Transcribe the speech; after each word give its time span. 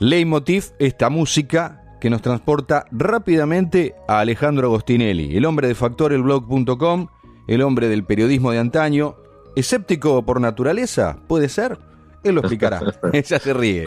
Leitmotiv, 0.00 0.66
esta 0.78 1.10
música 1.10 1.82
que 2.00 2.08
nos 2.08 2.22
transporta 2.22 2.86
rápidamente 2.92 3.96
a 4.06 4.20
Alejandro 4.20 4.68
Agostinelli, 4.68 5.36
el 5.36 5.44
hombre 5.44 5.66
de 5.66 5.74
factorelblog.com, 5.74 7.08
el 7.48 7.62
hombre 7.62 7.88
del 7.88 8.04
periodismo 8.04 8.52
de 8.52 8.60
antaño, 8.60 9.16
escéptico 9.56 10.24
por 10.24 10.40
naturaleza, 10.40 11.18
puede 11.26 11.48
ser. 11.48 11.80
Él 12.22 12.36
lo 12.36 12.42
explicará. 12.42 12.80
Ella 13.12 13.40
se 13.40 13.52
ríe. 13.52 13.86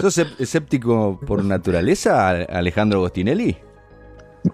¿Sos 0.00 0.18
escéptico 0.18 1.20
por 1.24 1.44
naturaleza, 1.44 2.30
Alejandro 2.30 2.98
Agostinelli? 2.98 3.56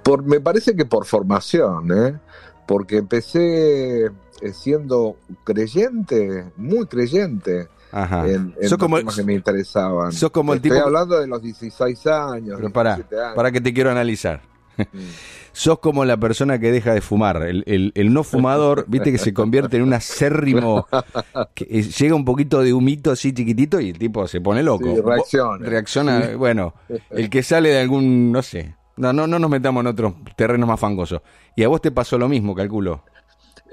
Por, 0.03 0.23
me 0.23 0.41
parece 0.41 0.77
que 0.77 0.85
por 0.85 1.07
formación, 1.07 1.91
¿eh? 1.93 2.21
porque 2.67 2.98
empecé 2.98 4.05
eh, 4.05 4.52
siendo 4.52 5.16
creyente, 5.45 6.45
muy 6.57 6.85
creyente. 6.87 7.69
Ajá. 7.93 8.29
En, 8.29 8.55
en 8.61 8.77
como 8.79 8.99
temas 8.99 9.17
que 9.17 9.25
me 9.25 9.35
interesaban. 9.35 10.12
Sos 10.12 10.30
como 10.30 10.53
el 10.53 10.59
Estoy 10.59 10.71
tipo. 10.73 10.85
hablando 10.87 11.19
de 11.21 11.27
los 11.27 11.43
16 11.43 12.07
años. 12.07 12.57
Pero 12.57 12.71
para, 12.73 12.95
17 12.97 13.21
años. 13.23 13.35
para 13.37 13.53
que 13.53 13.61
te 13.61 13.73
quiero 13.75 13.91
analizar. 13.91 14.43
Mm. 14.79 14.85
Sos 15.53 15.79
como 15.80 16.05
la 16.05 16.16
persona 16.16 16.59
que 16.59 16.71
deja 16.71 16.95
de 16.95 17.01
fumar. 17.01 17.43
El, 17.43 17.65
el- 17.66 17.93
el 17.97 18.13
no 18.15 18.23
fumador, 18.25 18.85
viste 18.89 19.11
que 19.13 19.19
se 19.19 19.35
convierte 19.35 19.77
en 19.77 19.83
un 19.83 19.93
acérrimo. 19.93 20.87
Que 21.55 21.65
eh, 21.69 21.83
llega 21.83 22.15
un 22.15 22.25
poquito 22.25 22.63
de 22.63 22.73
humito 22.73 23.11
así 23.11 23.33
chiquitito 23.33 23.80
y 23.80 23.91
el 23.91 23.99
tipo 23.99 24.27
se 24.29 24.41
pone 24.41 24.63
loco. 24.63 24.85
Sí, 24.95 25.01
reacciona. 25.05 25.66
Reacciona, 25.66 26.23
Sí. 26.29 26.35
bueno, 26.35 26.75
el 27.11 27.29
que 27.29 27.43
sale 27.43 27.71
de 27.71 27.80
algún, 27.80 28.30
no 28.33 28.43
sé. 28.43 28.75
No, 28.97 29.13
no, 29.13 29.27
no 29.27 29.38
nos 29.38 29.51
metamos 29.51 29.80
en 29.83 29.87
otros 29.88 30.15
terrenos 30.37 30.69
más 30.69 30.79
fangosos. 30.79 31.21
Y 31.57 31.63
a 31.65 31.69
vos 31.69 31.80
te 31.83 31.91
pasó 31.91 32.16
lo 32.19 32.29
mismo, 32.29 32.55
calculo. 32.55 33.02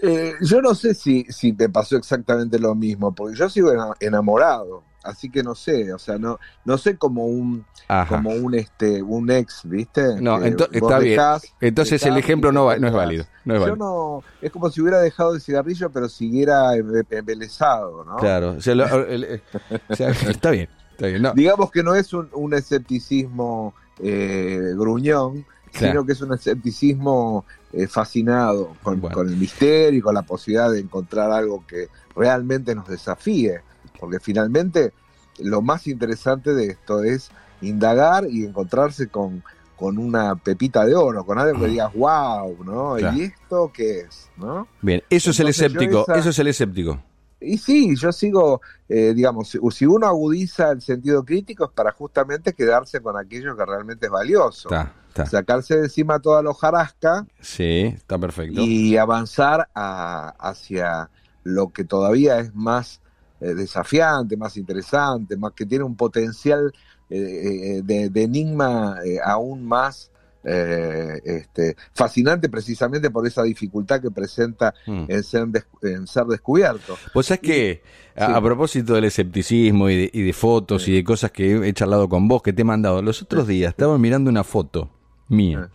Eh, 0.01 0.33
yo 0.41 0.61
no 0.61 0.75
sé 0.75 0.93
si, 0.93 1.23
si 1.29 1.53
te 1.53 1.69
pasó 1.69 1.97
exactamente 1.97 2.59
lo 2.59 2.75
mismo, 2.75 3.13
porque 3.15 3.35
yo 3.35 3.49
sigo 3.49 3.71
ena- 3.71 3.93
enamorado, 3.99 4.83
así 5.03 5.29
que 5.29 5.41
no 5.41 5.55
sé, 5.55 5.91
o 5.93 5.97
sea, 5.97 6.17
no, 6.19 6.37
no 6.65 6.77
sé 6.77 6.97
como 6.97 7.25
un, 7.25 7.65
Ajá. 7.87 8.17
como 8.17 8.29
un 8.31 8.53
este, 8.53 9.01
un 9.01 9.31
ex, 9.31 9.61
¿viste? 9.63 10.21
No, 10.21 10.37
ento- 10.39 10.69
está 10.71 10.99
bien. 10.99 11.19
Entonces 11.61 12.03
el 12.05 12.15
ejemplo 12.17 12.51
no, 12.51 12.65
va- 12.65 12.77
no 12.77 12.87
es 12.87 12.93
válido. 12.93 13.25
No 13.45 13.55
es 13.55 13.59
Yo 13.61 13.65
válido. 13.69 13.77
no, 13.77 14.23
es 14.41 14.51
como 14.51 14.69
si 14.69 14.81
hubiera 14.81 14.99
dejado 14.99 15.33
el 15.33 15.41
cigarrillo, 15.41 15.89
pero 15.89 16.09
siguiera 16.09 16.75
em- 16.75 17.03
embelesado, 17.09 18.03
¿no? 18.05 18.17
Claro. 18.17 18.51
o 18.57 18.61
sea, 18.61 18.75
lo- 18.75 19.05
el- 19.07 19.41
o 19.89 19.95
sea, 19.95 20.09
está 20.29 20.51
bien. 20.51 20.69
Está 20.91 21.07
bien. 21.07 21.21
No, 21.21 21.33
Digamos 21.33 21.71
que 21.71 21.81
no 21.83 21.95
es 21.95 22.11
un, 22.13 22.29
un 22.33 22.53
escepticismo 22.53 23.73
eh, 23.99 24.73
gruñón, 24.75 25.45
Claro. 25.71 25.91
sino 25.93 26.05
que 26.05 26.13
es 26.13 26.21
un 26.21 26.33
escepticismo 26.33 27.45
eh, 27.73 27.87
fascinado 27.87 28.73
con, 28.83 29.01
Bueno. 29.01 29.15
con 29.15 29.27
el 29.29 29.35
misterio 29.37 29.99
y 29.99 30.01
con 30.01 30.13
la 30.15 30.21
posibilidad 30.23 30.71
de 30.71 30.79
encontrar 30.79 31.31
algo 31.31 31.65
que 31.67 31.87
realmente 32.15 32.73
nos 32.75 32.87
desafíe, 32.87 33.61
porque 33.99 34.19
finalmente 34.19 34.93
lo 35.39 35.61
más 35.61 35.87
interesante 35.87 36.53
de 36.53 36.67
esto 36.67 37.03
es 37.03 37.29
indagar 37.61 38.25
y 38.29 38.45
encontrarse 38.45 39.07
con, 39.07 39.43
con 39.75 39.97
una 39.97 40.35
pepita 40.35 40.85
de 40.85 40.95
oro, 40.95 41.25
con 41.25 41.37
algo 41.39 41.59
que 41.59 41.67
digas, 41.67 41.93
wow, 41.93 42.63
¿no? 42.63 42.95
Claro. 42.95 43.17
¿Y 43.17 43.21
esto 43.23 43.71
qué 43.73 43.99
es? 44.01 44.29
¿no? 44.37 44.67
bien. 44.81 45.03
Eso 45.09 45.31
es 45.31 45.39
el 45.39 45.49
escéptico. 45.49 46.03
esa- 46.03 46.15
Eso 46.17 46.29
es 46.29 46.39
el 46.39 46.47
escéptico. 46.47 46.99
Y 47.39 47.57
sí, 47.57 47.95
yo 47.95 48.11
sigo, 48.11 48.61
eh, 48.89 49.13
digamos, 49.15 49.49
si, 49.71 49.85
uno 49.85 50.07
agudiza 50.07 50.71
el 50.71 50.81
sentido 50.81 51.23
crítico 51.23 51.65
es 51.65 51.71
para 51.71 51.91
justamente 51.91 52.53
quedarse 52.53 52.99
con 53.01 53.15
aquello 53.17 53.55
que 53.55 53.65
realmente 53.65 54.07
es 54.07 54.11
valioso. 54.11 54.69
Está, 54.69 54.93
está. 55.09 55.25
Sacarse 55.27 55.75
de 55.77 55.83
encima 55.83 56.19
toda 56.19 56.41
la 56.41 56.49
hojarasca 56.49 57.27
Sí, 57.39 57.93
está 57.95 58.17
perfecto. 58.17 58.59
y 58.59 58.97
avanzar 58.97 59.69
a- 59.75 60.33
hacia 60.39 61.09
lo 61.43 61.69
que 61.69 61.83
todavía 61.83 62.39
es 62.39 62.53
más 62.55 63.01
eh, 63.39 63.53
desafiante, 63.53 64.35
más 64.35 64.57
interesante, 64.57 65.37
más 65.37 65.53
que 65.53 65.65
tiene 65.65 65.83
un 65.83 65.95
potencial 65.95 66.73
eh, 67.09 67.81
de, 67.83 68.09
de 68.09 68.23
enigma 68.23 68.97
aún 69.23 69.63
más 69.63 70.11
eh, 70.49 71.21
este, 71.25 71.75
fascinante 71.93 72.47
precisamente 72.47 73.09
por 73.11 73.27
esa 73.27 73.43
dificultad 73.43 74.01
que 74.01 74.09
presenta 74.11 74.73
Mm. 74.87 75.03
en 75.09 75.23
ser, 75.23 75.47
en 75.83 76.07
ser 76.07 76.23
descubierto. 76.25 76.97
Vos 77.13 77.25
sabés 77.25 77.41
que, 77.41 77.83
a, 78.15 78.27
sí. 78.27 78.31
a 78.33 78.41
propósito 78.41 78.93
del 78.93 79.03
escepticismo 79.03 79.89
y 79.89 79.97
de, 79.97 80.09
y 80.13 80.21
de 80.21 80.33
fotos 80.33 80.83
Sí. 80.83 80.91
y 80.91 80.95
de 80.95 81.03
cosas 81.03 81.31
que 81.31 81.67
he 81.67 81.73
charlado 81.73 82.07
con 82.07 82.27
vos, 82.29 82.41
que 82.41 82.53
te 82.53 82.61
he 82.61 82.65
mandado, 82.65 83.01
los 83.01 83.21
otros 83.21 83.45
días 83.47 83.71
estaba 83.71 83.97
mirando 83.97 84.29
una 84.29 84.43
foto 84.45 84.89
mía 85.27 85.69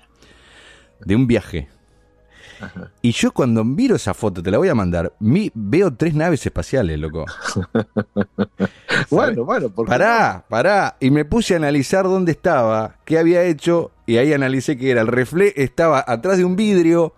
de 1.05 1.15
un 1.17 1.27
viaje. 1.27 1.69
Ajá. 2.63 2.91
Y 3.03 3.13
yo 3.13 3.33
cuando 3.33 3.65
miro 3.65 3.97
esa 3.97 4.15
foto, 4.15 4.43
te 4.43 4.51
la 4.51 4.59
voy 4.59 4.69
a 4.69 4.75
mandar, 4.75 5.13
mi- 5.21 5.51
veo 5.55 5.93
tres 5.95 6.15
naves 6.15 6.45
espaciales, 6.47 6.99
loco. 6.99 7.25
Bueno, 9.11 9.45
bueno, 9.45 9.69
porque 9.71 9.91
Pará, 9.91 10.45
pará. 10.49 10.97
Y 11.01 11.11
me 11.11 11.25
puse 11.25 11.55
a 11.55 11.57
analizar 11.57 12.05
dónde 12.05 12.33
estaba, 12.33 12.97
qué 13.05 13.19
había 13.19 13.43
hecho, 13.43 13.91
y 14.07 14.17
ahí 14.17 14.33
analicé 14.33 14.77
que 14.79 14.91
era 14.91 15.01
el 15.01 15.07
reflejo, 15.09 15.53
estaba 15.57 16.05
atrás 16.07 16.39
de 16.39 16.45
un 16.45 16.57
vidrio, 16.57 17.15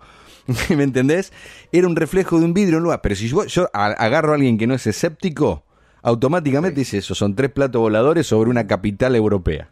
¿me 0.76 0.82
entendés? 0.84 1.32
Era 1.72 1.86
un 1.86 1.96
reflejo 1.96 2.38
de 2.38 2.46
un 2.46 2.54
vidrio 2.54 2.78
en 2.78 2.84
lugar. 2.84 3.00
Pero 3.02 3.14
si 3.14 3.28
yo, 3.28 3.44
yo 3.44 3.68
agarro 3.72 4.32
a 4.32 4.34
alguien 4.36 4.58
que 4.58 4.66
no 4.66 4.74
es 4.74 4.86
escéptico, 4.86 5.64
automáticamente 6.02 6.80
dice 6.80 6.98
eso, 6.98 7.14
son 7.14 7.34
tres 7.34 7.50
platos 7.50 7.80
voladores 7.80 8.26
sobre 8.26 8.50
una 8.50 8.66
capital 8.66 9.14
europea. 9.16 9.68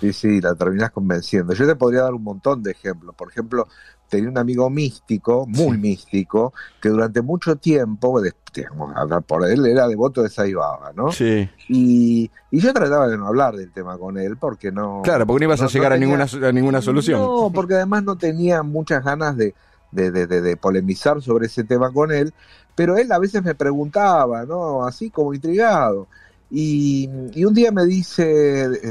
Sí, 0.00 0.12
sí, 0.12 0.40
la 0.40 0.54
terminás 0.54 0.92
convenciendo. 0.92 1.54
Yo 1.54 1.66
te 1.66 1.74
podría 1.74 2.02
dar 2.02 2.14
un 2.14 2.22
montón 2.22 2.62
de 2.62 2.70
ejemplos. 2.70 3.16
Por 3.16 3.30
ejemplo, 3.30 3.66
tenía 4.08 4.28
un 4.30 4.38
amigo 4.38 4.68
místico, 4.70 5.46
muy 5.46 5.76
Sí. 5.76 5.82
místico, 5.82 6.52
que 6.80 6.88
durante 6.88 7.22
mucho 7.22 7.56
tiempo, 7.56 8.20
de- 8.20 8.32
digamos, 8.54 8.92
por 9.26 9.46
él, 9.46 9.66
era 9.66 9.86
devoto 9.86 10.22
de 10.22 10.30
Saibaba, 10.30 10.92
¿no? 10.94 11.12
Sí. 11.12 11.48
Y, 11.68 12.30
y 12.50 12.60
yo 12.60 12.72
trataba 12.72 13.06
de 13.08 13.16
no 13.18 13.26
hablar 13.26 13.54
del 13.56 13.70
tema 13.72 13.98
con 13.98 14.18
él 14.18 14.36
porque 14.38 14.72
no... 14.72 15.02
Claro, 15.04 15.26
porque 15.26 15.44
no 15.44 15.50
ibas 15.50 15.60
a 15.60 15.64
no 15.64 15.70
llegar 15.70 15.92
a, 15.92 15.96
ninguna, 15.98 16.24
a 16.24 16.52
ninguna 16.52 16.80
solución. 16.82 17.20
No, 17.20 17.50
porque 17.54 17.74
además 17.74 18.02
no 18.04 18.16
tenía 18.16 18.62
muchas 18.62 19.04
ganas 19.04 19.36
de, 19.36 19.54
de, 19.92 20.10
de- 20.10 20.26
de- 20.26 20.40
de 20.40 20.56
polemizar 20.56 21.20
sobre 21.22 21.46
ese 21.46 21.64
tema 21.64 21.92
con 21.92 22.10
él, 22.10 22.32
pero 22.74 22.96
él 22.96 23.10
a 23.12 23.18
veces 23.18 23.42
me 23.42 23.54
preguntaba, 23.54 24.44
¿no? 24.44 24.84
Así 24.86 25.10
como 25.10 25.34
intrigado. 25.34 26.08
Y, 26.50 27.10
y 27.34 27.44
un 27.44 27.52
día 27.52 27.70
me 27.72 27.84
dice, 27.84 28.24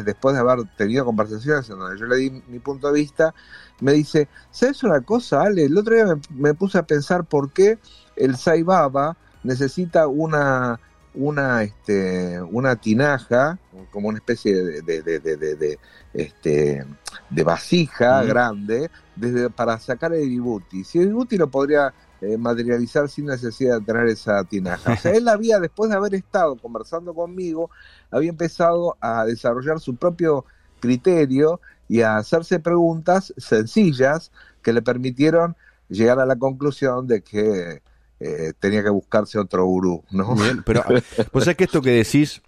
después 0.04 0.36
de 0.36 0.42
haber 0.42 0.60
tenido 0.78 1.04
conversaciones 1.06 1.68
en 1.72 1.80
donde 1.80 2.00
yo 2.00 2.06
le 2.06 2.18
di 2.18 2.44
mi 2.50 2.60
punto 2.60 2.88
de 2.92 3.00
vista, 3.00 3.34
me 3.80 3.94
dice, 3.94 4.28
¿sabes 4.52 4.84
una 4.84 5.02
cosa, 5.02 5.42
Ale? 5.44 5.66
El 5.66 5.78
otro 5.78 5.96
día 5.96 6.06
me, 6.06 6.22
me 6.36 6.54
puse 6.54 6.78
a 6.78 6.84
pensar 6.88 7.24
por 7.26 7.52
qué 7.52 7.78
el 8.16 8.36
Sai 8.38 8.64
Baba 8.64 9.16
necesita 9.44 10.08
una, 10.08 10.80
una, 11.14 11.64
este, 11.64 12.42
una 12.42 12.76
tinaja, 12.76 13.60
como 13.92 14.10
una 14.10 14.18
especie 14.18 14.56
de, 14.56 14.82
de, 14.82 15.02
de- 15.04 15.20
de- 15.20 15.38
de- 15.38 15.56
de, 15.56 15.80
este, 16.14 16.86
de 17.30 17.44
vasija 17.44 18.24
Mm. 18.24 18.28
grande 18.28 18.92
desde, 19.16 19.50
para 19.50 19.80
sacar 19.80 20.14
el 20.14 20.28
vibuti. 20.28 20.84
Si 20.84 21.00
el 21.00 21.08
vibuti 21.10 21.38
lo 21.38 21.48
podría 21.50 21.94
eh, 22.20 22.36
materializar 22.36 23.08
sin 23.10 23.28
necesidad 23.28 23.80
de 23.80 23.86
tener 23.86 24.08
esa 24.08 24.44
tinaja. 24.44 24.94
O 24.94 24.98
sea, 24.98 25.12
él 25.12 25.28
había, 25.28 25.60
después 25.60 25.92
de 25.92 25.96
haber 25.98 26.16
estado 26.16 26.56
conversando 26.56 27.14
conmigo, 27.14 27.70
había 28.10 28.32
empezado 28.32 28.98
a 29.00 29.24
desarrollar 29.26 29.80
su 29.80 29.96
propio 29.96 30.44
criterio 30.80 31.60
y 31.88 32.02
a 32.02 32.18
hacerse 32.18 32.60
preguntas 32.60 33.34
sencillas 33.38 34.32
que 34.62 34.74
le 34.74 34.82
permitieron 34.82 35.56
llegar 35.90 36.20
a 36.20 36.26
la 36.26 36.36
conclusión 36.36 37.08
de 37.08 37.22
que 37.22 37.82
eh, 38.20 38.54
tenía 38.60 38.84
que 38.84 38.90
buscarse 38.90 39.40
otro 39.40 39.66
gurú, 39.66 40.04
¿no? 40.12 40.36
Bien, 40.36 40.64
pero 40.66 40.84
vos 41.34 41.44
sabés 41.44 41.58
que 41.58 41.64
esto 41.66 41.82
que 41.82 41.92
decís 41.92 42.42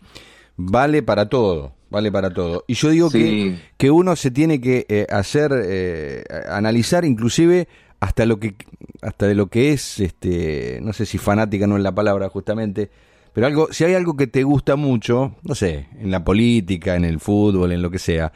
vale 0.57 1.01
para 1.03 1.29
todo, 1.29 1.73
vale 1.89 2.11
para 2.11 2.33
todo. 2.33 2.66
Y 2.67 2.73
yo 2.73 2.89
digo 2.89 3.09
que, 3.09 3.59
que 3.78 3.91
uno 3.91 4.16
se 4.16 4.31
tiene 4.31 4.59
que 4.59 4.85
eh, 4.89 5.07
hacer, 5.09 5.51
eh, 5.53 6.23
analizar 6.49 7.05
inclusive 7.05 7.67
hasta 7.99 8.25
lo 8.25 8.39
que, 8.39 8.55
hasta 9.02 9.28
de 9.28 9.35
lo 9.35 9.47
que 9.47 9.72
es, 9.72 9.99
este, 9.99 10.79
no 10.81 10.93
sé 10.93 11.05
si 11.05 11.17
fanática 11.17 11.67
no 11.67 11.78
es 11.78 11.84
la 11.84 11.93
palabra 11.93 12.29
justamente, 12.29 12.90
pero 13.34 13.47
algo, 13.47 13.72
si 13.72 13.84
hay 13.84 13.93
algo 13.93 14.17
que 14.17 14.28
te 14.28 14.43
gusta 14.43 14.75
mucho, 14.75 15.35
no 15.43 15.55
sé, 15.55 15.87
en 15.97 16.11
la 16.11 16.23
política, 16.23 16.96
en 16.96 17.05
el 17.05 17.19
fútbol, 17.19 17.72
en 17.72 17.81
lo 17.81 17.91
que 17.91 17.99
sea, 17.99 18.31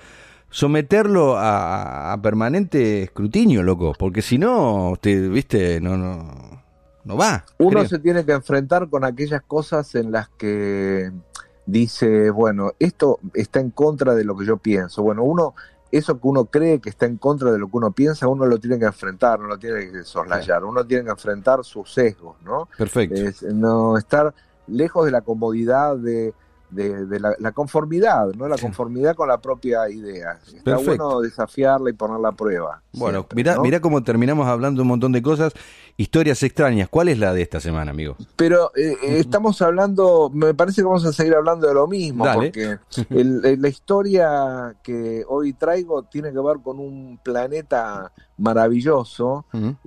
someterlo 0.54 1.36
a, 1.36 2.14
a 2.14 2.22
permanente 2.22 3.02
escrutinio, 3.02 3.64
loco, 3.64 3.94
porque 3.98 4.22
si 4.22 4.38
no, 4.38 4.94
te, 5.02 5.28
viste, 5.28 5.82
no, 5.82 5.98
no, 5.98 6.62
no 7.04 7.18
va. 7.18 7.44
uno 7.58 7.72
creo. 7.72 7.88
se 7.90 7.98
tiene 7.98 8.24
que 8.24 8.34
enfrentar 8.34 8.88
con 8.88 9.04
aquellas 9.04 9.42
cosas 9.42 9.96
en 9.96 10.12
las 10.12 10.30
que 10.30 11.12
dice, 11.66 12.30
bueno, 12.30 12.74
esto 12.78 13.20
está 13.34 13.62
en 13.62 13.72
contra 13.72 14.14
de 14.14 14.26
lo 14.26 14.38
que 14.38 14.46
yo 14.46 14.58
pienso. 14.58 15.02
Bueno, 15.02 15.24
uno, 15.24 15.56
eso 15.92 16.20
que 16.22 16.28
uno 16.28 16.46
cree 16.46 16.80
que 16.80 16.90
está 16.90 17.08
en 17.08 17.18
contra 17.18 17.52
de 17.52 17.58
lo 17.58 17.68
que 17.68 17.78
uno 17.78 17.92
piensa, 17.92 18.28
uno 18.28 18.46
lo 18.46 18.60
tiene 18.60 18.78
que 18.78 18.86
enfrentar, 18.86 19.40
no 19.40 19.48
lo 19.48 19.58
tiene 19.58 19.92
que 19.92 20.04
soslayar, 20.04 20.64
uno 20.64 20.86
tiene 20.86 21.06
que 21.06 21.12
enfrentar 21.12 21.64
sus 21.64 21.92
sesgos, 21.92 22.36
¿no? 22.44 22.70
Perfecto. 22.78 23.16
Es 23.16 23.42
no 23.42 23.98
estar 23.98 24.36
lejos 24.68 25.06
de 25.06 25.12
la 25.12 25.22
comodidad 25.22 25.98
de, 25.98 26.36
de, 26.74 27.20
la, 27.20 27.52
conformidad, 27.52 28.28
¿no? 28.36 28.48
La 28.48 28.58
conformidad 28.58 29.16
con 29.16 29.28
la 29.28 29.40
propia 29.40 29.90
idea. 29.90 30.40
Está 30.54 30.78
bueno 30.78 31.22
desafiarla 31.22 31.90
y 31.90 31.94
ponerla 31.94 32.30
a 32.30 32.32
prueba. 32.32 32.82
Bueno, 32.94 33.26
mira, 33.36 33.60
mira 33.60 33.80
cómo 33.80 34.04
terminamos 34.04 34.48
hablando 34.48 34.82
un 34.82 34.88
montón 34.88 35.12
de 35.12 35.22
cosas, 35.22 35.54
historias 35.98 36.42
extrañas. 36.44 36.90
¿Cuál 36.90 37.10
es 37.10 37.20
la 37.20 37.34
de 37.34 37.42
esta 37.42 37.60
semana, 37.60 37.92
amigo? 37.92 38.16
Pero 38.36 38.72
eh, 38.76 38.98
eh, 39.02 39.20
estamos 39.20 39.62
hablando, 39.62 40.30
me 40.34 40.54
parece 40.54 40.82
que 40.82 40.86
vamos 40.86 41.06
a 41.06 41.14
seguir 41.14 41.36
hablando 41.36 41.68
de 41.68 41.74
lo 41.74 41.88
mismo, 41.88 42.26
porque 42.34 42.80
la 43.10 43.68
historia 43.68 44.76
que 44.84 45.24
hoy 45.28 45.54
traigo 45.54 46.04
tiene 46.04 46.32
que 46.32 46.40
ver 46.40 46.58
con 46.64 46.80
un 46.80 47.20
planeta 47.24 48.12
maravilloso 48.38 49.46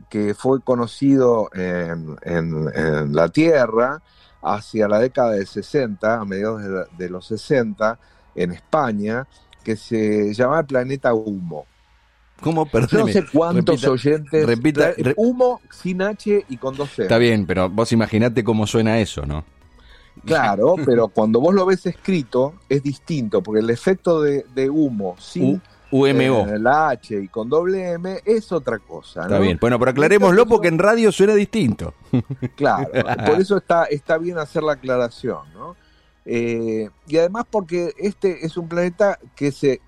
que 0.08 0.34
fue 0.34 0.60
conocido 0.60 1.50
en, 1.52 2.16
en 2.22 3.14
la 3.14 3.28
Tierra 3.28 4.02
hacia 4.46 4.86
la 4.86 5.00
década 5.00 5.32
de 5.32 5.44
60, 5.44 6.20
a 6.20 6.24
mediados 6.24 6.62
de, 6.96 7.10
los 7.10 7.26
60, 7.26 7.98
en 8.34 8.52
España, 8.52 9.26
que 9.64 9.76
se 9.76 10.32
llamaba 10.32 10.60
el 10.60 10.66
planeta 10.66 11.12
Humo. 11.12 11.66
¿Cómo? 12.40 12.66
Perdón. 12.66 13.06
No 13.06 13.08
sé 13.08 13.24
cuántos 13.32 13.84
oyentes. 13.84 14.46
Repita, 14.46 14.92
humo 15.16 15.60
sin 15.70 16.02
H 16.02 16.44
y 16.48 16.56
con 16.58 16.76
dos 16.76 16.90
C. 16.90 17.02
Está 17.02 17.18
bien, 17.18 17.46
pero 17.46 17.68
vos 17.70 17.90
imaginate 17.92 18.44
cómo 18.44 18.66
suena 18.66 18.98
eso, 19.00 19.24
¿no? 19.24 19.44
Claro, 20.24 20.76
pero 20.84 21.08
cuando 21.08 21.40
vos 21.40 21.54
lo 21.54 21.66
ves 21.66 21.86
escrito 21.86 22.54
es 22.68 22.82
distinto, 22.82 23.42
porque 23.42 23.60
el 23.60 23.70
efecto 23.70 24.20
de, 24.20 24.70
humo 24.70 25.16
sin 25.18 25.60
UMO. 25.90 26.46
Eh, 26.48 26.58
la 26.58 26.90
H 26.90 27.16
y 27.22 27.28
con 27.28 27.48
doble 27.48 27.92
M 27.92 28.20
es 28.24 28.50
otra 28.52 28.78
cosa. 28.78 29.22
Está 29.22 29.38
bien. 29.38 29.58
Bueno, 29.60 29.78
pero 29.78 29.90
aclarémoslo 29.92 30.46
porque 30.46 30.68
en 30.68 30.78
radio 30.78 31.12
suena 31.12 31.34
distinto. 31.34 31.94
Claro, 32.56 32.88
por 33.26 33.40
eso 33.40 33.58
está, 33.58 33.84
está 33.84 34.18
bien 34.18 34.38
hacer 34.38 34.62
la 34.62 34.72
aclaración, 34.72 35.52
¿no? 35.52 35.76
Eh, 36.24 36.88
y 37.06 37.16
además 37.18 37.44
porque 37.50 37.92
este 37.98 38.44
es 38.44 38.56
un 38.56 38.68
planeta 38.68 39.18
que 39.36 39.52
se 39.52 39.80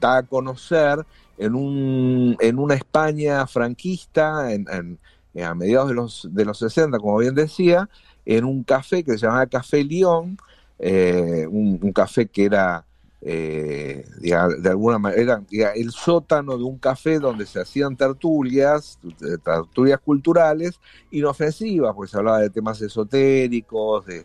da 0.00 0.18
a 0.18 0.22
conocer 0.22 1.04
en, 1.36 1.54
un, 1.54 2.36
en 2.40 2.58
una 2.58 2.74
España 2.74 3.46
franquista 3.46 4.52
en, 4.52 4.98
a 5.40 5.54
mediados 5.54 5.88
de 5.88 5.94
los, 5.94 6.28
de 6.30 6.44
los 6.44 6.58
60, 6.58 6.98
como 6.98 7.18
bien 7.18 7.34
decía, 7.34 7.88
en 8.24 8.44
un 8.44 8.62
café 8.64 9.02
que 9.02 9.12
se 9.12 9.26
llamaba 9.26 9.46
Café 9.46 9.84
León, 9.84 10.38
eh, 10.78 11.46
un, 11.48 11.92
café 11.92 12.26
que 12.26 12.44
era 12.44 12.84
eh, 13.24 14.04
de 14.18 14.68
alguna 14.68 14.98
manera, 14.98 15.42
el 15.76 15.92
sótano 15.92 16.58
de 16.58 16.64
un 16.64 16.78
café 16.78 17.20
donde 17.20 17.46
se 17.46 17.60
hacían 17.60 17.96
tertulias, 17.96 18.98
tertulias 19.44 20.00
culturales, 20.00 20.80
inofensivas, 21.12 21.94
pues 21.94 22.10
se 22.10 22.18
hablaba 22.18 22.40
de 22.40 22.50
temas 22.50 22.80
esotéricos, 22.82 24.06
de, 24.06 24.24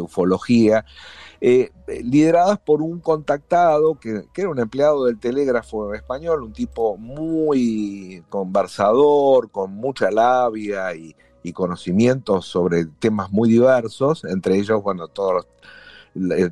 ufología, 0.00 0.84
eh, 1.40 1.70
lideradas 2.04 2.58
por 2.58 2.82
un 2.82 3.00
contactado 3.00 3.98
que, 3.98 4.24
era 4.34 4.50
un 4.50 4.58
empleado 4.58 5.06
del 5.06 5.18
telégrafo 5.18 5.94
español, 5.94 6.42
un 6.42 6.52
tipo 6.52 6.96
muy 6.96 8.22
conversador, 8.28 9.50
con 9.50 9.72
mucha 9.72 10.10
labia 10.10 10.94
y, 10.94 11.16
y 11.42 11.52
conocimientos 11.52 12.46
sobre 12.46 12.86
temas 12.86 13.30
muy 13.30 13.48
diversos, 13.48 14.24
entre 14.24 14.56
ellos, 14.56 14.82
bueno, 14.82 15.08
todos 15.08 15.34
los 15.34 15.46
eh, 15.46 15.56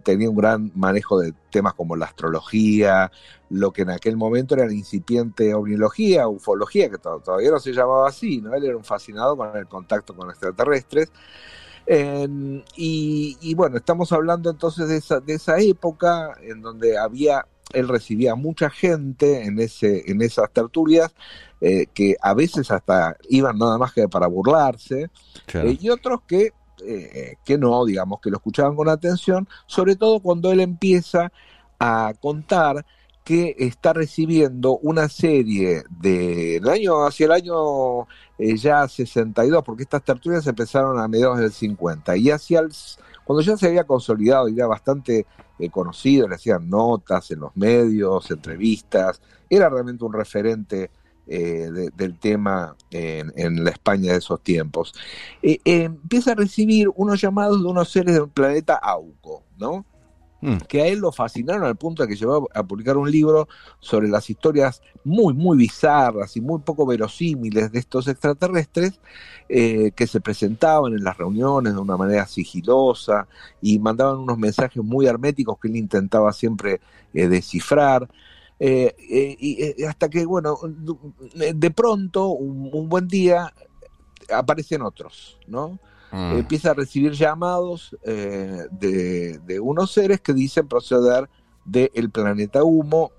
tenía 0.03 0.31
un 0.31 0.37
gran 0.37 0.73
manejo 0.75 1.19
de 1.21 1.33
temas 1.51 1.75
como 1.75 1.97
la 1.97 2.07
astrología, 2.07 3.11
lo 3.51 3.73
que 3.73 3.83
en 3.83 3.91
aquel 3.91 4.17
momento 4.17 4.55
era 4.55 4.67
la 4.67 4.73
incipiente 4.73 5.55
ovniología, 5.55 6.29
ufología, 6.29 6.91
que 6.91 6.99
todavía 6.99 7.51
no 7.51 7.59
se 7.59 7.73
llamaba 7.73 8.09
así, 8.09 8.41
¿no? 8.41 8.55
Él 8.55 8.65
era 8.65 8.77
un 8.77 8.85
fascinado 8.85 9.37
con 9.37 9.57
el 9.57 9.67
contacto 9.67 10.15
con 10.15 10.31
extraterrestres. 10.31 11.13
y, 12.77 13.55
bueno, 13.55 13.77
estamos 13.77 14.13
hablando 14.13 14.51
entonces 14.51 14.89
de 14.89 14.97
esa, 14.97 15.21
de 15.21 15.35
esa 15.35 15.59
época 15.59 16.37
en 16.43 16.61
donde 16.61 16.99
había, 16.99 17.47
él 17.73 17.89
recibía 17.89 18.35
mucha 18.35 18.71
gente 18.71 19.45
en, 19.45 19.59
ese, 19.61 20.11
en 20.11 20.23
esas 20.23 20.51
tertulias, 20.51 21.15
eh, 21.61 21.87
que 21.95 22.17
a 22.21 22.35
veces 22.35 22.71
hasta 22.71 23.17
iban 23.29 23.59
nada 23.59 23.79
más 23.79 23.93
que 23.93 24.09
para 24.09 24.27
burlarse, 24.27 25.11
eh, 25.55 25.79
y 25.81 25.89
otros 25.89 26.21
que 26.27 26.53
eh, 26.85 27.37
que 27.45 27.59
no, 27.59 27.85
digamos, 27.85 28.21
que 28.21 28.31
lo 28.31 28.37
escuchaban 28.37 28.77
con 28.77 28.89
atención, 28.89 29.49
sobre 29.67 29.97
todo 29.97 30.21
cuando 30.21 30.53
él 30.53 30.61
empieza 30.61 31.33
a 31.79 32.13
contar 32.21 32.85
que 33.27 33.57
está 33.59 33.93
recibiendo 33.93 34.79
una 34.79 35.09
serie 35.09 35.83
de 35.91 36.61
año 36.71 37.05
hacia 37.05 37.27
el 37.27 37.33
año 37.33 38.03
eh, 38.39 38.57
ya 38.57 38.87
62, 38.87 39.65
porque 39.65 39.83
estas 39.83 40.05
tertulias 40.05 40.47
empezaron 40.47 40.97
a 41.01 41.09
mediados 41.09 41.41
del 41.41 41.51
50 41.51 42.17
y 42.19 42.31
hacia 42.31 42.61
el, 42.61 42.71
cuando 43.25 43.43
ya 43.43 43.57
se 43.57 43.67
había 43.67 43.83
consolidado 43.83 44.49
y 44.49 44.55
ya 44.55 44.69
bastante 44.69 45.27
eh, 45.59 45.71
conocido, 45.71 46.29
le 46.29 46.37
hacían 46.37 46.71
notas 46.71 47.29
en 47.33 47.41
los 47.41 47.57
medios, 47.57 48.31
entrevistas, 48.31 49.21
era 49.51 49.69
realmente 49.69 50.05
un 50.05 50.13
referente 50.13 50.93
eh, 51.29 51.91
del 51.97 52.21
tema 52.21 52.77
en, 52.93 53.65
la 53.65 53.71
España 53.71 54.13
de 54.13 54.19
esos 54.19 54.41
tiempos. 54.43 54.95
Eh, 55.43 55.59
eh, 55.65 55.83
empieza 55.83 56.31
a 56.31 56.35
recibir 56.37 56.89
unos 56.95 57.21
llamados 57.21 57.61
de 57.61 57.69
unos 57.69 57.91
seres 57.91 58.15
del 58.15 58.29
planeta 58.29 58.77
Auco, 58.77 59.43
¿no? 59.59 59.85
Mm. 60.41 60.59
que 60.69 60.83
a 60.83 60.87
él 60.87 60.99
lo 61.01 61.11
fascinaron 61.11 61.65
al 61.65 61.75
punto 61.75 62.03
de 62.03 62.09
que 62.11 62.15
llevó 62.15 62.49
a 62.55 62.63
publicar 62.63 62.97
un 62.97 63.11
libro 63.11 63.49
sobre 63.81 64.07
las 64.07 64.31
historias 64.31 64.83
muy, 65.03 65.35
muy 65.35 65.57
bizarras 65.57 66.37
y 66.37 66.41
muy 66.41 66.61
poco 66.61 66.87
verosímiles 66.87 67.73
de 67.73 67.79
estos 67.81 68.07
extraterrestres 68.07 69.01
que 69.49 70.07
se 70.07 70.21
presentaban 70.21 70.93
en 70.93 71.03
las 71.03 71.17
reuniones 71.17 71.73
de 71.73 71.81
una 71.81 71.97
manera 71.97 72.27
sigilosa 72.27 73.27
y 73.63 73.79
mandaban 73.79 74.19
unos 74.19 74.39
mensajes 74.39 74.83
muy 74.85 75.07
herméticos 75.07 75.59
que 75.59 75.69
él 75.69 75.77
intentaba 75.77 76.33
siempre 76.33 76.81
descifrar. 77.13 78.07
Eh, 78.59 78.95
eh, 78.99 79.37
y 79.39 79.63
eh, 79.63 79.87
hasta 79.87 80.09
que, 80.09 80.25
bueno, 80.25 80.59
de 81.35 81.71
pronto, 81.71 82.29
un, 82.29 82.89
buen 82.89 83.07
día, 83.07 83.53
aparecen 84.33 84.83
otros, 84.83 85.39
¿no? 85.47 85.79
Mm. 86.11 86.39
Empieza 86.39 86.71
a 86.71 86.75
recibir 86.75 87.13
llamados 87.13 87.97
de, 88.05 89.61
unos 89.61 89.93
seres 89.93 90.21
que 90.21 90.33
dicen 90.33 90.69
proceder 90.69 91.29
del 91.65 92.11
planeta 92.11 92.63
Humo, 92.63 93.13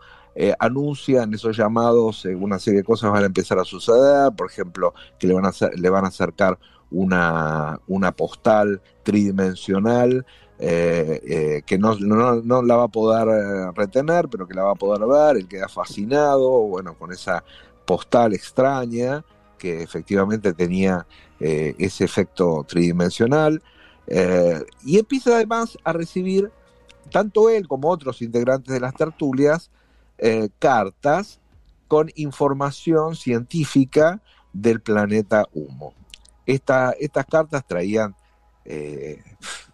anuncian 0.59 1.33
esos 1.33 1.57
llamados, 1.57 2.25
una 2.25 2.59
serie 2.59 2.79
de 2.79 2.85
cosas 2.85 3.11
van 3.11 3.23
a 3.23 3.27
empezar 3.27 3.59
a 3.59 3.65
suceder, 3.65 4.31
por 4.35 4.49
ejemplo, 4.49 4.93
que 5.19 5.27
le 5.27 5.33
van 5.33 5.45
a, 5.45 5.51
le 5.75 5.89
van 5.89 6.05
a 6.05 6.07
acercar 6.07 6.57
una, 6.89 7.79
una 7.87 8.13
postal 8.13 8.81
tridimensional 9.03 10.25
eh, 10.59 11.21
eh, 11.23 11.61
que 11.67 11.77
no, 11.77 11.95
no, 11.99 12.63
la 12.63 12.75
va 12.75 12.85
a 12.85 12.87
poder 12.87 13.27
eh, 13.27 13.71
retener, 13.75 14.27
pero 14.27 14.47
que 14.47 14.55
la 14.55 14.63
va 14.63 14.71
a 14.71 14.75
poder 14.75 15.07
ver, 15.07 15.37
él 15.37 15.47
queda 15.47 15.67
fascinado, 15.67 16.49
bueno, 16.61 16.95
con 16.95 17.11
esa 17.11 17.43
postal 17.85 18.33
extraña 18.33 19.23
que 19.59 19.83
efectivamente 19.83 20.53
tenía 20.53 21.05
ese 21.39 22.03
efecto 22.03 22.65
tridimensional, 22.67 23.61
y 24.83 24.99
empieza 24.99 25.35
además 25.35 25.77
a 25.83 25.93
recibir, 25.93 26.51
tanto 27.11 27.49
él 27.49 27.67
como 27.67 27.89
otros 27.89 28.21
integrantes 28.21 28.71
de 28.73 28.79
las 28.79 28.93
tertulias, 28.93 29.71
cartas 30.59 31.39
con 31.87 32.11
información 32.15 33.15
científica 33.15 34.21
del 34.53 34.79
planeta 34.81 35.45
Humo. 35.53 35.93
Esta, 36.45 36.91
estas 36.99 37.25
cartas 37.25 37.65
traían 37.65 38.15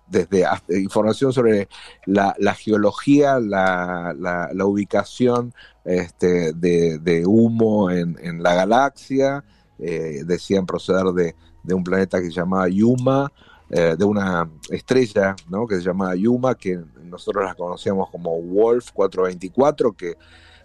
desde 0.08 0.46
información 0.70 1.34
sobre 1.34 1.68
la, 2.06 2.36
geología, 2.56 3.40
la, 3.40 4.14
la, 4.18 4.66
ubicación 4.66 5.54
este, 5.86 6.54
de, 6.54 7.24
humo 7.26 7.90
en, 7.90 8.44
la 8.44 8.54
galaxia, 8.54 9.44
eh, 9.80 10.24
decían 10.26 10.66
proceder 10.66 11.06
de, 11.14 11.36
un 11.74 11.84
planeta 11.84 12.20
que 12.20 12.28
se 12.28 12.34
llamaba 12.34 12.68
Yuma, 12.68 13.32
eh, 13.70 13.96
de 13.98 14.06
una 14.06 14.50
estrella 14.70 15.36
¿no? 15.50 15.66
que 15.66 15.78
se 15.78 15.82
llamaba 15.82 16.16
Yuma, 16.16 16.56
que 16.56 16.80
nosotros 17.04 17.44
la 17.44 17.56
conocíamos 17.56 18.10
como 18.10 18.40
Wolf 18.42 18.92
424, 18.92 19.94
que, 19.94 20.16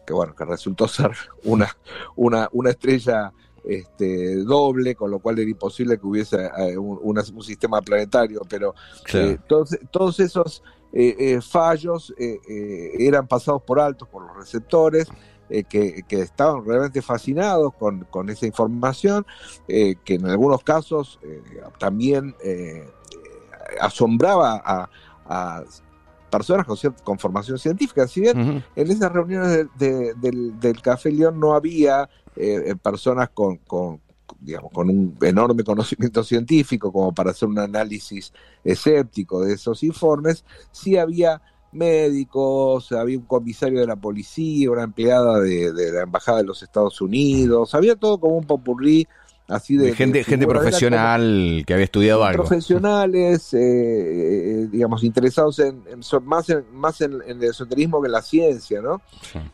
que 0.07 0.12
bueno, 0.12 0.35
que 0.35 0.45
resultó 0.45 0.88
ser 0.88 1.12
una, 1.45 1.68
una, 2.16 2.49
una 2.52 2.71
estrella 2.71 3.33
este, 3.65 4.37
doble, 4.37 4.95
con 4.95 5.11
lo 5.11 5.19
cual 5.19 5.38
era 5.38 5.50
imposible 5.50 5.99
que 5.99 6.07
hubiese 6.07 6.50
eh, 6.59 6.77
un, 6.77 7.43
sistema 7.43 7.81
planetario, 7.81 8.43
pero 8.49 8.75
eh, 9.12 9.38
todos, 9.47 10.21
esos 10.21 10.62
eh, 10.93 11.41
fallos 11.41 12.15
eran 12.17 13.27
pasados 13.27 13.62
por 13.62 13.81
altos 13.81 14.09
por 14.09 14.27
los 14.27 14.37
receptores. 14.37 15.09
Que, 15.49 16.05
estaban 16.11 16.62
realmente 16.67 17.00
fascinados 17.00 17.73
con, 17.75 18.29
esa 18.29 18.47
información, 18.47 19.25
que 19.67 19.97
en 20.07 20.27
algunos 20.27 20.62
casos 20.62 21.19
también 21.79 22.35
asombraba 23.81 24.88
a, 25.27 25.62
personas 26.30 26.66
con, 27.04 27.18
formación 27.18 27.58
científica. 27.58 28.06
Si 28.06 28.20
bien 28.20 28.64
en 28.75 28.90
esas 28.90 29.12
reuniones 29.12 29.66
del, 29.78 30.58
del, 30.61 30.82
Café 30.82 31.11
León 31.11 31.40
no 31.40 31.54
había 31.54 32.08
eh, 32.37 32.75
personas 32.82 33.30
con, 33.30 33.61
digamos, 34.40 34.70
con 34.73 34.88
un 34.88 35.16
enorme 35.23 35.64
conocimiento 35.64 36.23
científico 36.23 36.92
como 36.92 37.12
para 37.12 37.30
hacer 37.30 37.49
un 37.49 37.58
análisis 37.58 38.32
escéptico 38.62 39.40
de 39.40 39.54
esos 39.54 39.82
informes, 39.82 40.44
sí 40.70 40.97
había 40.97 41.40
médicos, 41.73 42.92
había 42.92 43.18
un 43.18 43.25
comisario 43.25 43.80
de 43.80 43.87
la 43.87 43.97
policía, 43.97 44.70
una 44.70 44.85
empleada 44.85 45.40
de, 45.40 45.73
la 45.92 46.02
Embajada 46.02 46.38
de 46.38 46.44
los 46.44 46.62
Estados 46.62 47.00
Unidos, 47.00 47.75
había 47.75 47.97
todo 47.97 48.18
como 48.18 48.37
un 48.37 48.47
popurrí 48.47 49.06
así 49.49 49.76
de... 49.76 49.95
gente, 49.95 50.23
gente 50.25 50.47
profesional 50.47 51.64
que 51.67 51.73
había 51.73 51.85
estudiado 51.85 52.25
algo. 52.25 52.45
Profesionales, 52.45 53.52
eh, 53.55 53.59
eh, 53.59 54.69
digamos, 54.71 55.02
interesados 55.02 55.59
en, 55.59 55.83
más, 56.25 56.49
en, 56.50 56.64
más 56.73 57.00
en, 57.00 57.21
el 57.26 57.43
esoterismo 57.43 58.00
que 58.00 58.07
en 58.07 58.12
la 58.12 58.23
ciencia, 58.23 58.81
¿no? 58.81 59.00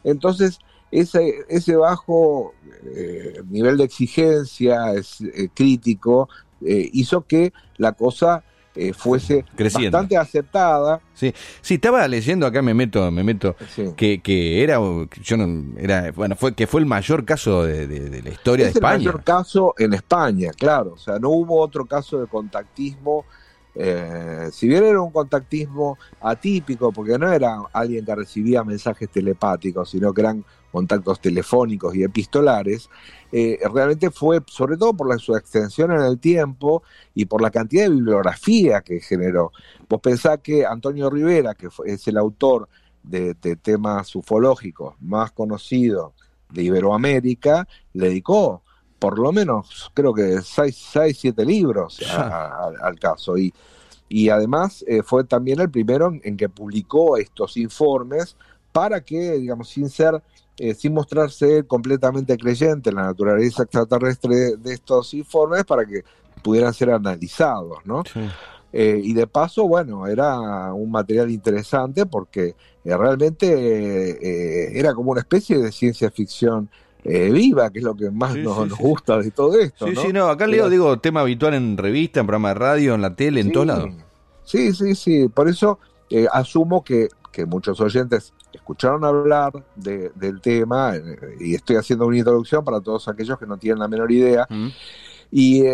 Entonces, 0.03 0.59
ese, 0.91 1.35
ese 1.49 1.77
bajo 1.77 2.53
eh, 2.85 3.43
nivel 3.49 3.77
de 3.79 3.85
exigencia 3.85 4.93
es, 4.93 5.19
crítico 5.55 6.29
hizo 6.61 7.27
que 7.27 7.53
la 7.77 7.93
cosa 7.93 8.43
eh, 8.77 8.93
fuese 8.93 9.45
bastante 9.57 10.17
aceptada. 10.17 11.01
Sí, 11.15 11.33
sí, 11.61 11.75
estaba 11.75 12.07
leyendo 12.09 12.47
acá, 12.47 12.61
me 12.61 12.75
meto, 12.75 13.11
me 13.11 13.23
meto, 13.23 13.55
que, 13.97 14.21
que 14.21 14.63
era, 14.63 14.79
yo 15.23 15.37
no, 15.37 15.79
era, 15.79 16.11
bueno, 16.11 16.35
fue 16.35 16.55
que 16.55 16.67
fue 16.67 16.81
el 16.81 16.87
mayor 16.87 17.25
caso 17.25 17.65
de, 17.65 17.87
la 18.23 18.31
historia 18.31 18.67
de 18.67 18.73
España. 18.73 18.95
El 18.95 18.99
mayor 19.01 19.23
caso 19.23 19.75
en 19.79 19.95
España, 19.95 20.51
claro, 20.57 20.95
o 20.95 20.99
sea, 20.99 21.19
no 21.19 21.31
hubo 21.31 21.61
otro 21.61 21.87
caso 21.87 22.21
de 22.21 22.27
contactismo. 22.27 23.25
Eh, 23.77 24.51
si 24.53 24.69
bien 24.69 24.85
era 24.85 25.01
un 25.01 25.11
contactismo 25.11 25.99
atípico, 26.21 26.93
porque 26.93 27.19
no 27.19 27.33
era 27.33 27.61
alguien 27.73 28.05
que 28.05 28.15
recibía 28.15 28.63
mensajes 28.63 29.09
telepáticos, 29.09 29.91
sino 29.91 30.13
que 30.13 30.21
eran 30.21 30.45
contactos 30.75 31.21
telefónicos 31.21 31.95
y 31.95 32.03
epistolares, 32.03 32.91
eh, 33.31 33.61
realmente 33.73 34.11
fue, 34.11 34.43
sobre 34.49 34.77
todo 34.77 34.93
por 34.93 35.09
la, 35.09 35.19
su 35.19 35.37
extensión 35.37 35.93
en 35.93 36.01
el 36.01 36.19
tiempo 36.19 36.83
y 37.15 37.27
por 37.27 37.41
la 37.41 37.53
cantidad 37.53 37.85
de 37.85 37.91
bibliografía 37.91 38.81
que 38.81 38.99
generó. 38.99 39.53
Vos 39.89 40.01
pensás 40.01 40.41
que 40.43 40.67
Antonio 40.67 41.09
Rivera, 41.11 41.55
que 41.55 41.69
es 41.87 42.09
el 42.09 42.17
autor 42.17 42.69
de, 43.05 43.35
temas 43.63 44.17
ufológicos 44.17 44.97
más 45.01 45.31
conocido 45.31 46.13
de 46.51 46.65
Iberoamérica, 46.65 47.69
le 47.93 48.09
dedicó 48.09 48.63
por 48.99 49.21
lo 49.21 49.31
menos, 49.31 49.93
creo 49.95 50.13
que 50.13 50.41
seis, 50.43 50.89
seis 50.93 51.19
siete 51.21 51.45
libros 51.45 52.01
al 52.11 52.99
caso. 52.99 53.39
Y, 53.39 53.55
y 54.09 54.29
además 54.29 54.85
eh, 54.89 55.05
fue 55.05 55.23
también 55.23 55.61
el 55.61 55.71
primero 55.71 56.13
en 56.21 56.37
que 56.37 56.49
publicó 56.49 57.17
estos 57.17 57.57
informes 57.59 58.37
para 58.73 59.01
que, 59.03 59.39
digamos, 59.39 59.69
sin 59.69 59.89
ser 59.89 60.21
eh, 60.57 60.73
sin 60.75 60.95
mostrarse 60.95 61.65
completamente 61.65 62.37
creyente 62.37 62.91
en 62.91 62.97
la 62.97 63.03
naturaleza 63.07 63.65
extraterrestre 63.65 64.57
de 64.57 64.75
estos 64.75 65.13
informes 65.13 65.65
para 65.65 65.85
que 65.85 66.05
pudieran 66.43 66.73
ser 66.73 66.91
analizados, 66.91 67.79
¿no? 67.85 68.05
Eh, 68.73 69.01
y 69.03 69.15
de 69.15 69.27
paso, 69.27 69.67
bueno, 69.67 70.07
era 70.07 70.73
un 70.73 70.93
material 70.93 71.29
interesante 71.33 72.07
porque 72.07 72.55
eh, 72.85 72.97
realmente 72.97 74.79
era 74.79 74.95
como 74.95 75.11
una 75.11 75.23
especie 75.23 75.59
de 75.59 75.73
ciencia 75.73 76.09
ficción 76.13 76.69
viva, 77.03 77.71
que 77.71 77.81
es 77.81 77.85
lo 77.85 77.97
que 77.97 78.11
más 78.13 78.37
nos, 78.37 78.79
gusta 78.79 79.19
de 79.19 79.33
todo 79.33 79.59
esto. 79.59 79.89
Sí, 79.89 79.97
sí, 79.97 80.13
no, 80.13 80.29
acá 80.29 80.47
leo, 80.47 80.71
digo, 80.71 81.01
tema 81.01 81.23
habitual 81.23 81.55
en 81.55 81.77
revista, 81.77 82.21
en 82.21 82.27
programa 82.27 82.51
de 82.51 82.55
radio, 82.55 82.95
en 82.95 83.03
la 83.03 83.17
tele, 83.17 83.41
en 83.41 83.51
todos 83.51 83.67
lados. 83.67 83.91
Sí, 84.45 84.73
sí, 84.73 84.95
sí, 84.95 85.27
por 85.27 85.49
eso 85.49 85.81
asumo 86.33 86.85
que, 86.85 87.09
que 87.33 87.45
muchos 87.45 87.81
oyentes 87.81 88.33
escucharon 88.55 89.05
hablar 89.05 89.53
del 89.75 90.41
tema 90.41 90.97
eh, 90.97 91.37
y 91.41 91.55
estoy 91.55 91.77
haciendo 91.77 92.07
una 92.07 92.19
introducción 92.19 92.65
para 92.65 92.81
todos 92.81 93.09
aquellos 93.09 93.39
que 93.39 93.47
no 93.47 93.57
tienen 93.59 93.79
la 93.79 93.89
menor 93.89 94.11
idea. 94.11 94.47
Y 95.31 95.65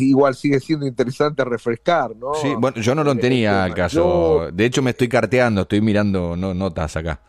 igual 0.00 0.34
sigue 0.34 0.60
siendo 0.60 0.86
interesante 0.86 1.42
refrescar, 1.44 2.14
¿no? 2.14 2.34
Sí, 2.34 2.54
bueno, 2.58 2.78
yo 2.80 2.94
no 2.94 3.04
lo 3.04 3.16
tenía 3.16 3.64
al 3.64 3.74
caso. 3.74 4.50
de 4.52 4.64
hecho, 4.64 4.82
me 4.82 4.90
estoy 4.90 5.08
carteando, 5.08 5.62
estoy 5.62 5.80
mirando 5.80 6.36
notas 6.36 6.96
acá. 6.96 7.20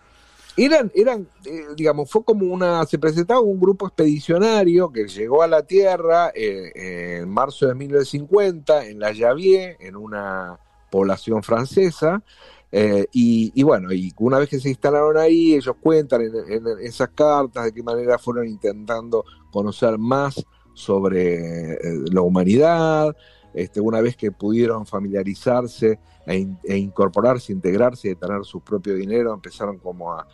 Eran, 0.58 0.92
eran 0.96 1.28
eh, 1.46 1.68
digamos, 1.76 2.10
fue 2.10 2.24
como 2.24 2.52
una, 2.52 2.84
se 2.88 2.98
presentaba 2.98 3.40
un 3.40 3.60
grupo 3.60 3.86
expedicionario 3.86 4.92
que 4.92 5.08
llegó 5.08 5.44
a 5.44 5.48
la 5.48 5.62
Tierra 5.62 6.32
eh, 6.34 7.20
en 7.20 7.30
marzo 7.30 7.68
de 7.68 7.76
1950 7.76 8.88
en 8.88 9.00
la 9.00 9.14
Javier, 9.16 9.78
en 9.80 9.96
una 9.96 10.58
población 10.90 11.44
francesa, 11.44 12.24
eh, 12.72 13.06
y, 13.14 13.64
bueno, 13.64 13.94
y 13.94 14.14
una 14.20 14.40
vez 14.40 14.50
que 14.50 14.60
se 14.60 14.70
instalaron 14.70 15.18
ahí, 15.18 15.56
ellos 15.56 15.76
cuentan 15.80 16.22
en, 16.22 16.64
esas 16.82 17.10
cartas 17.10 17.66
de 17.66 17.74
qué 17.74 17.82
manera 17.82 18.18
fueron 18.18 18.48
intentando 18.48 19.24
conocer 19.52 19.98
más 19.98 20.46
sobre 20.74 21.74
eh, 21.74 21.80
la 22.12 22.22
humanidad, 22.22 23.16
este, 23.54 23.80
una 23.80 24.02
vez 24.02 24.16
que 24.16 24.32
pudieron 24.32 24.86
familiarizarse 24.86 26.00
e, 26.28 26.48
e, 26.66 26.78
incorporarse, 26.78 27.54
integrarse 27.54 28.10
y 28.10 28.16
tener 28.16 28.44
su 28.44 28.60
propio 28.60 28.94
dinero, 28.96 29.34
empezaron 29.34 29.80
como 29.80 30.14
a, 30.14 30.28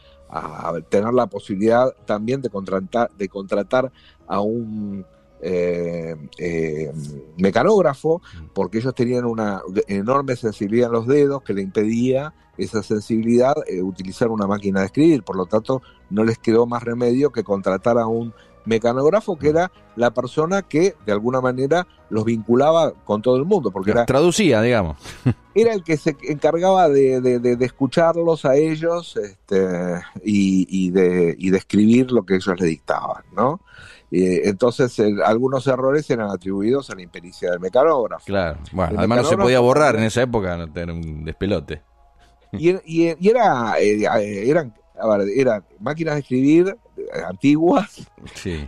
tener 0.90 1.14
la 1.14 1.28
posibilidad 1.28 1.92
también 2.06 2.42
de 2.42 2.50
contratar, 2.50 3.12
de 3.16 3.30
contratar 3.30 3.92
a 4.26 4.42
un 4.42 5.06
eh, 5.46 6.16
eh, 6.38 6.92
mecanógrafo, 7.38 8.22
mm. 8.22 8.46
porque 8.54 8.78
ellos 8.78 8.96
tenían 8.96 9.26
una 9.26 9.62
enorme 9.88 10.38
sensibilidad 10.38 10.88
en 10.88 10.94
los 10.94 11.06
dedos 11.06 11.44
que 11.44 11.54
le 11.54 11.62
impedía 11.62 12.34
esa 12.58 12.82
sensibilidad 12.82 13.56
eh, 13.68 13.82
utilizar 13.82 14.30
una 14.30 14.48
máquina 14.48 14.80
de 14.80 14.86
escribir. 14.86 15.24
Por 15.24 15.36
lo 15.36 15.46
tanto, 15.46 15.82
no 16.10 16.24
les 16.24 16.38
quedó 16.38 16.66
más 16.66 16.84
remedio 16.84 17.32
que 17.32 17.44
contratar 17.44 17.98
a 17.98 18.08
un 18.08 18.34
mecanógrafo 18.64 19.38
que 19.38 19.48
mm. 19.48 19.58
era 19.58 19.72
la 19.98 20.12
persona 20.12 20.62
que 20.62 20.96
de 21.06 21.12
alguna 21.12 21.42
manera 21.42 21.86
los 22.10 22.24
vinculaba 22.24 22.94
con 23.04 23.22
todo 23.22 23.36
el 23.36 23.44
mundo, 23.44 23.70
porque 23.70 23.92
era, 23.92 24.06
traducía, 24.06 24.62
digamos. 24.62 24.98
Era 25.56 25.74
el 25.74 25.84
que 25.84 25.98
se 25.98 26.16
encargaba 26.24 26.90
de, 26.90 27.58
escucharlos 27.60 28.44
a 28.44 28.56
ellos 28.56 29.16
este, 29.18 30.02
y, 30.24 30.90
de, 30.90 31.36
y 31.38 31.52
de 31.52 31.58
escribir 31.60 32.12
lo 32.12 32.26
que 32.26 32.38
ellos 32.38 32.60
le 32.60 32.66
dictaban, 32.66 33.24
¿no? 33.36 33.62
Entonces, 34.14 35.00
algunos 35.26 35.66
errores 35.68 36.10
eran 36.10 36.30
atribuidos 36.30 36.90
a 36.90 36.96
la 36.96 37.02
impericia 37.02 37.52
del 37.52 37.60
mecanógrafo. 37.60 38.26
Claro, 38.26 38.60
bueno, 38.72 38.94
además 38.98 39.24
no 39.24 39.30
se 39.30 39.38
podía 39.38 39.60
borrar 39.60 39.96
en 39.96 40.04
esa 40.04 40.22
época, 40.22 40.56
no 40.56 40.72
tener 40.72 40.94
un 40.94 41.26
despelote. 41.26 41.82
Y, 42.52 42.76
y, 42.86 43.28
era, 43.28 43.80
eh, 43.80 44.48
eran, 44.48 44.74
eran 45.36 45.64
máquinas 45.80 46.14
de 46.14 46.20
escribir 46.20 46.78
eh, 46.96 47.04
antiguas, 47.28 48.08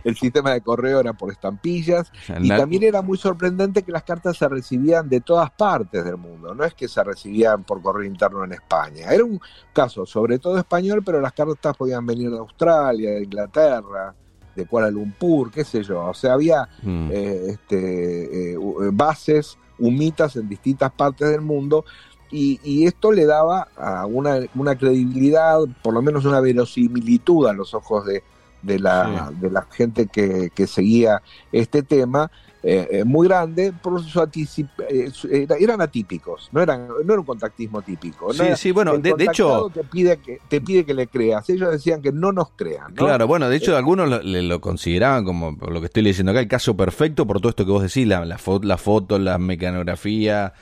el 0.02 0.16
sistema 0.16 0.52
de 0.52 0.60
correo 0.60 0.98
era 0.98 1.12
por 1.12 1.30
estampillas, 1.30 2.10
y 2.40 2.48
también 2.48 2.82
era 2.82 3.00
muy 3.00 3.16
sorprendente 3.16 3.84
que 3.84 3.92
las 3.92 4.02
cartas 4.02 4.36
se 4.36 4.48
recibían 4.48 5.08
de 5.08 5.20
todas 5.20 5.52
partes 5.52 6.04
del 6.04 6.16
mundo, 6.16 6.52
no 6.52 6.64
es 6.64 6.74
que 6.74 6.88
se 6.88 7.04
recibían 7.04 7.62
por 7.62 7.80
correo 7.80 8.04
interno 8.04 8.42
en 8.44 8.54
España, 8.54 9.12
era 9.12 9.24
un 9.24 9.40
caso 9.72 10.04
sobre 10.04 10.40
todo 10.40 10.58
español, 10.58 11.04
pero 11.04 11.20
las 11.20 11.32
cartas 11.32 11.76
podían 11.76 12.04
venir 12.04 12.30
de 12.30 12.38
Australia, 12.38 13.10
de 13.12 13.22
Inglaterra, 13.22 14.12
de 14.56 14.66
Kuala 14.66 14.90
Lumpur, 14.90 15.50
qué 15.50 15.64
sé 15.64 15.82
yo. 15.82 16.04
O 16.04 16.14
sea, 16.14 16.32
había 16.32 16.68
mm. 16.82 17.10
eh, 17.12 17.42
este, 17.50 18.52
eh, 18.54 18.58
bases 18.92 19.58
humitas 19.78 20.36
en 20.36 20.48
distintas 20.48 20.90
partes 20.90 21.28
del 21.28 21.42
mundo 21.42 21.84
y, 22.30 22.86
esto 22.86 23.12
le 23.12 23.24
daba 23.24 23.68
a 23.76 24.04
una, 24.06 24.40
una, 24.56 24.76
credibilidad, 24.76 25.58
por 25.82 25.94
lo 25.94 26.02
menos 26.02 26.24
una 26.24 26.40
verosimilitud 26.40 27.46
a 27.46 27.52
los 27.52 27.72
ojos 27.72 28.04
de, 28.04 28.24
de, 28.66 28.78
la, 28.78 29.32
de 29.40 29.50
la 29.50 29.62
gente 29.62 30.06
que, 30.06 30.50
que 30.54 30.66
seguía 30.66 31.22
este 31.52 31.82
tema, 31.82 32.30
eh, 32.68 32.88
eh, 32.90 33.04
muy 33.04 33.28
grande, 33.28 33.72
por 33.72 34.02
su 34.02 34.20
eh, 34.20 35.46
eran 35.60 35.80
atípicos, 35.80 36.48
no 36.50 36.60
eran 36.60 36.88
no 36.88 37.12
era 37.12 37.20
un 37.20 37.24
contactismo 37.24 37.80
típico. 37.80 38.32
Sí, 38.34 38.42
sí, 38.56 38.72
bueno, 38.72 38.98
de, 38.98 39.14
hecho 39.20 39.70
te 39.72 39.84
pide 39.84 40.16
que 40.16 40.40
te 40.48 40.60
pide 40.60 40.84
que 40.84 40.92
le 40.92 41.06
creas. 41.06 41.48
Ellos 41.48 41.70
decían 41.70 42.02
que 42.02 42.10
no 42.10 42.32
nos 42.32 42.50
crean. 42.56 42.92
Claro, 42.94 43.28
bueno, 43.28 43.48
de 43.48 43.56
hecho 43.56 43.76
algunos 43.76 44.08
lo, 44.08 44.20
lo, 44.20 44.60
consideraban 44.60 45.24
como 45.24 45.56
por 45.56 45.70
lo 45.70 45.78
que 45.78 45.86
estoy 45.86 46.02
leyendo 46.02 46.32
acá 46.32 46.40
el 46.40 46.48
caso 46.48 46.76
perfecto 46.76 47.24
por 47.24 47.40
todo 47.40 47.50
esto 47.50 47.64
que 47.64 47.70
vos 47.70 47.82
decís, 47.84 48.04
la, 48.04 48.24
la, 48.24 48.40
la 48.62 48.78
foto, 48.78 49.20
la 49.20 49.38
mecanografía, 49.38 50.52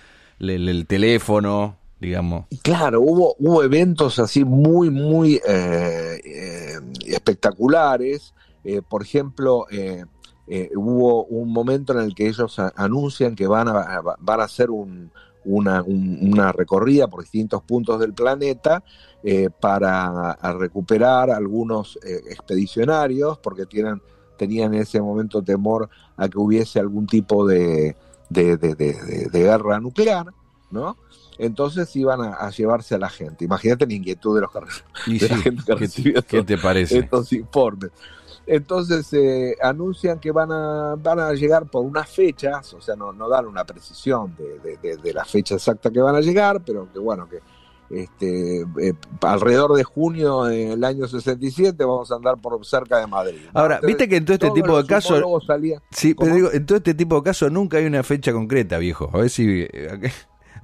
el, 0.40 0.86
teléfono 0.86 1.78
digamos. 2.04 2.46
Claro, 2.62 3.00
hubo, 3.00 3.34
hubo 3.38 3.62
eventos 3.62 4.18
así 4.18 4.44
muy, 4.44 4.90
muy 4.90 5.40
espectaculares. 7.06 8.34
por 8.88 9.02
ejemplo, 9.02 9.66
eh, 10.46 10.70
hubo 10.76 11.24
un 11.24 11.52
momento 11.52 11.94
en 11.94 12.00
el 12.00 12.14
que 12.14 12.28
ellos 12.28 12.58
anuncian 12.76 13.34
que 13.34 13.46
van 13.46 13.68
a, 13.68 14.02
van 14.18 14.40
a 14.40 14.44
hacer 14.44 14.68
una, 15.44 16.52
recorrida 16.52 17.08
por 17.08 17.22
distintos 17.22 17.62
puntos 17.62 17.98
del 17.98 18.12
planeta 18.12 18.84
eh, 19.22 19.48
para 19.48 20.34
recuperar 20.58 21.30
algunos 21.30 21.98
eh, 22.04 22.20
expedicionarios, 22.28 23.38
porque 23.38 23.64
tienen, 23.64 24.02
tenían 24.36 24.74
en 24.74 24.82
ese 24.82 25.00
momento 25.00 25.42
temor 25.42 25.88
a 26.16 26.28
que 26.28 26.38
hubiese 26.38 26.78
algún 26.78 27.06
tipo 27.06 27.46
de, 27.46 27.96
guerra 28.28 29.80
nuclear, 29.80 30.26
¿no? 30.74 30.98
Entonces 31.38 31.94
iban 31.96 32.20
a, 32.20 32.50
llevarse 32.50 32.94
a 32.94 32.98
la 32.98 33.08
gente. 33.08 33.44
Imagínate 33.44 33.86
la 33.86 33.94
inquietud 33.94 34.34
de 34.34 34.42
los 34.42 34.52
de 35.06 35.28
la 35.28 35.36
gente 35.38 35.62
que 35.76 36.22
¿Qué, 36.22 36.42
te 36.44 36.58
parece? 36.58 36.98
estos 36.98 37.32
informes. 37.32 37.90
Entonces 38.46 39.10
eh, 39.12 39.56
anuncian 39.62 40.18
que 40.18 40.30
van 40.30 40.52
a, 40.52 40.96
van 40.96 41.18
a 41.18 41.32
llegar 41.32 41.66
por 41.66 41.82
unas 41.84 42.08
fechas, 42.08 42.74
o 42.74 42.80
sea, 42.80 42.94
no, 42.94 43.12
no 43.12 43.28
dan 43.28 43.46
una 43.46 43.64
precisión 43.64 44.36
de, 44.36 44.98
de, 44.98 45.14
la 45.14 45.24
fecha 45.24 45.54
exacta 45.54 45.90
que 45.90 46.00
van 46.00 46.14
a 46.14 46.20
llegar, 46.20 46.62
pero 46.62 46.92
que 46.92 46.98
bueno, 46.98 47.26
que 47.26 47.40
este, 47.90 48.60
eh, 48.60 48.92
alrededor 49.22 49.74
de 49.74 49.84
junio 49.84 50.44
del 50.44 50.82
año 50.84 51.06
67 51.06 51.82
vamos 51.84 52.10
a 52.12 52.16
andar 52.16 52.36
por 52.36 52.64
cerca 52.66 52.98
de 52.98 53.06
Madrid. 53.06 53.40
Ahora, 53.54 53.80
viste 53.82 54.08
que 54.08 54.16
en 54.16 54.26
todo 54.26 54.34
este 54.34 54.50
tipo 54.50 54.76
de 54.76 54.86
casos... 54.86 55.22
Sí, 55.90 56.14
pero 56.14 56.34
digo, 56.34 56.52
en 56.52 56.66
todo 56.66 56.76
este 56.76 56.92
tipo 56.94 57.16
de 57.16 57.22
casos 57.22 57.50
nunca 57.50 57.78
hay 57.78 57.86
una 57.86 58.02
fecha 58.02 58.32
concreta, 58.32 58.76
viejo. 58.76 59.10
A 59.12 59.18
ver 59.18 59.30
si... 59.30 59.66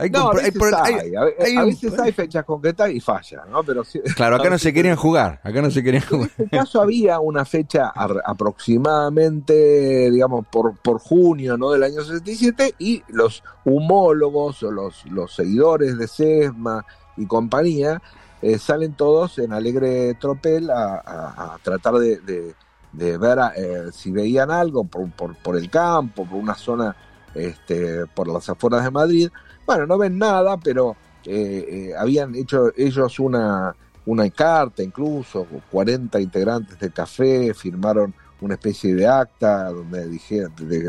Hay, 0.00 0.10
no, 0.10 0.30
a 0.30 0.34
veces, 0.34 0.54
hay, 0.82 1.14
a, 1.14 1.64
veces 1.64 1.98
hay 1.98 2.12
fechas 2.12 2.44
concretas 2.44 2.90
y 2.90 3.00
falla, 3.00 3.44
¿no? 3.50 3.62
Pero 3.62 3.82
claro, 4.16 4.36
acá 4.36 4.48
no 4.48 4.58
se 4.58 4.72
querían 4.72 4.96
jugar, 4.96 5.40
acá 5.44 5.60
no 5.60 5.70
se 5.70 5.82
querían 5.82 6.02
jugar. 6.08 6.30
En 6.38 6.44
este 6.44 6.56
caso 6.56 6.80
había 6.80 7.20
una 7.20 7.44
fecha 7.44 7.92
aproximadamente, 8.24 10.10
digamos, 10.10 10.46
por, 10.46 10.76
por 10.78 10.98
junio, 10.98 11.58
¿no? 11.58 11.70
Del 11.70 11.82
año 11.82 12.02
67 12.02 12.76
y 12.78 13.02
los 13.08 13.42
homólogos 13.64 14.62
o 14.62 14.70
los, 14.70 15.04
los 15.06 15.34
seguidores 15.34 15.98
de 15.98 16.08
SESMA 16.08 16.84
y 17.18 17.26
compañía 17.26 18.00
eh, 18.40 18.58
salen 18.58 18.94
todos 18.94 19.38
en 19.38 19.52
alegre 19.52 20.14
tropel 20.14 20.70
a, 20.70 21.58
tratar 21.62 21.94
de, 21.94 22.54
ver 22.92 23.38
eh, 23.54 23.88
si 23.92 24.10
veían 24.10 24.50
algo 24.50 24.84
por, 24.84 25.10
por, 25.10 25.36
por 25.36 25.56
el 25.56 25.68
campo, 25.68 26.24
por 26.24 26.38
una 26.38 26.54
zona 26.54 26.96
este, 27.34 28.06
por 28.06 28.28
las 28.28 28.48
afueras 28.48 28.82
de 28.82 28.90
Madrid 28.90 29.30
bueno, 29.70 29.86
no 29.86 29.98
ven 29.98 30.18
nada, 30.18 30.56
pero 30.56 30.96
eh, 31.24 31.64
eh, 31.68 31.94
habían 31.96 32.34
hecho 32.34 32.72
ellos 32.76 33.20
una, 33.20 33.72
una 34.04 34.28
carta, 34.30 34.82
incluso 34.82 35.46
40 35.70 36.20
integrantes 36.20 36.76
del 36.80 36.92
café 36.92 37.54
firmaron 37.54 38.12
una 38.40 38.54
especie 38.54 38.96
de 38.96 39.06
acta 39.06 39.70
donde 39.70 40.08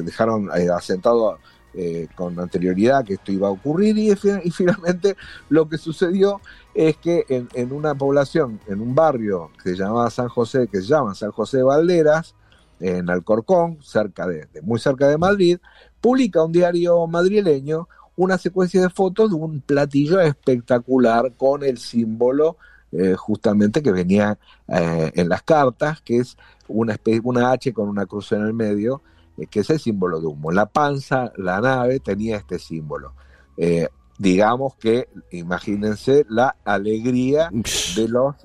dejaron 0.01 0.49
eh, 0.57 0.67
asentado 0.75 1.37
con 2.15 2.37
anterioridad 2.39 3.05
que 3.05 3.13
esto 3.13 3.31
iba 3.31 3.47
a 3.47 3.51
ocurrir 3.51 3.97
y, 3.97 4.13
finalmente 4.51 5.15
lo 5.47 5.69
que 5.69 5.77
sucedió 5.77 6.41
es 6.73 6.97
que 6.97 7.25
en, 7.29 7.71
una 7.71 7.93
población, 7.93 8.59
en 8.67 8.81
un 8.81 8.95
barrio 8.95 9.51
que 9.63 9.69
se 9.69 9.75
llamaba 9.77 10.09
San 10.09 10.27
José, 10.27 10.67
que 10.67 10.81
se 10.81 10.87
llama 10.87 11.13
San 11.13 11.31
José 11.31 11.57
de 11.57 11.63
Valderas, 11.63 12.33
en 12.79 13.11
Alcorcón, 13.11 13.77
cerca 13.83 14.27
de, 14.27 14.47
muy 14.63 14.79
cerca 14.79 15.07
de 15.07 15.19
Madrid, 15.19 15.59
publica 16.01 16.43
un 16.43 16.51
diario 16.51 17.05
madrileño 17.05 17.87
una 18.21 18.37
secuencia 18.37 18.79
de 18.79 18.89
fotos 18.91 19.31
de 19.31 19.35
un 19.35 19.61
platillo 19.61 20.19
espectacular 20.19 21.33
con 21.37 21.63
el 21.63 21.79
símbolo 21.79 22.57
eh, 22.91 23.15
justamente 23.15 23.81
que 23.81 23.91
venía 23.91 24.37
eh, 24.67 25.11
en 25.15 25.27
las 25.27 25.41
cartas, 25.41 26.01
que 26.01 26.17
es 26.17 26.37
una, 26.67 26.99
una 27.23 27.51
H 27.51 27.73
con 27.73 27.89
una 27.89 28.05
cruz 28.05 28.31
en 28.33 28.45
el 28.45 28.53
medio, 28.53 29.01
eh, 29.39 29.47
que 29.47 29.61
es 29.61 29.69
el 29.71 29.79
símbolo 29.79 30.19
de 30.19 30.27
humo. 30.27 30.51
La 30.51 30.67
panza, 30.67 31.33
la 31.35 31.59
nave 31.61 31.99
tenía 31.99 32.37
este 32.37 32.59
símbolo. 32.59 33.13
digamos 34.19 34.75
que, 34.75 35.09
imagínense 35.31 36.27
la 36.29 36.55
alegría 36.63 37.49
de 37.95 38.07
los 38.07 38.35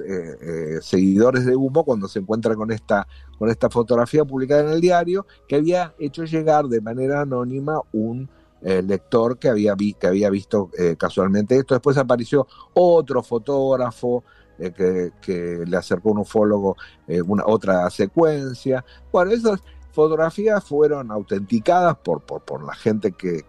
seguidores 0.81 1.45
de 1.45 1.55
humo 1.55 1.85
cuando 1.85 2.09
se 2.09 2.21
encuentran 2.21 2.57
con 2.57 2.73
esta, 2.73 3.07
con 3.39 3.51
esta 3.51 3.69
fotografía 3.69 4.25
publicada 4.25 4.63
en 4.63 4.71
el 4.71 4.81
diario, 4.81 5.27
que 5.47 5.57
había 5.57 5.95
hecho 5.99 6.25
llegar 6.25 6.65
de 6.65 6.81
manera 6.81 7.21
anónima 7.21 7.83
un 7.93 8.31
el 8.67 8.89
lector 8.89 9.39
que 9.39 9.49
había, 9.49 9.77
que 9.77 10.07
había 10.09 10.29
visto 10.29 10.71
eh, 10.77 10.97
casualmente 10.99 11.57
esto. 11.57 11.75
Después 11.75 11.97
apareció 11.99 12.49
otro 12.75 13.23
fotógrafo 13.23 14.25
eh, 14.59 15.13
que, 15.21 15.63
le 15.65 15.77
acercó 15.77 16.11
un 16.11 16.19
ufólogo 16.19 16.77
eh, 17.07 17.23
una, 17.23 17.45
otra 17.47 17.89
secuencia. 17.91 18.85
Bueno, 19.13 19.31
esas 19.31 19.61
fotografías 19.93 20.65
fueron 20.65 21.13
autenticadas 21.13 21.97
por, 21.99 22.23
por, 22.23 22.65
la 22.65 22.75
gente 22.75 23.13
que, 23.13 23.45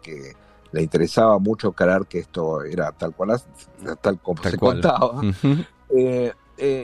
le 0.71 0.83
interesaba 0.83 1.39
mucho 1.39 1.71
creer 1.71 2.05
que 2.05 2.19
esto 2.19 2.61
era 2.61 2.91
tal 2.91 3.15
cual, 3.15 3.41
tal 4.01 4.19
como 4.19 4.43
se 4.43 4.57
contaba. 4.57 5.21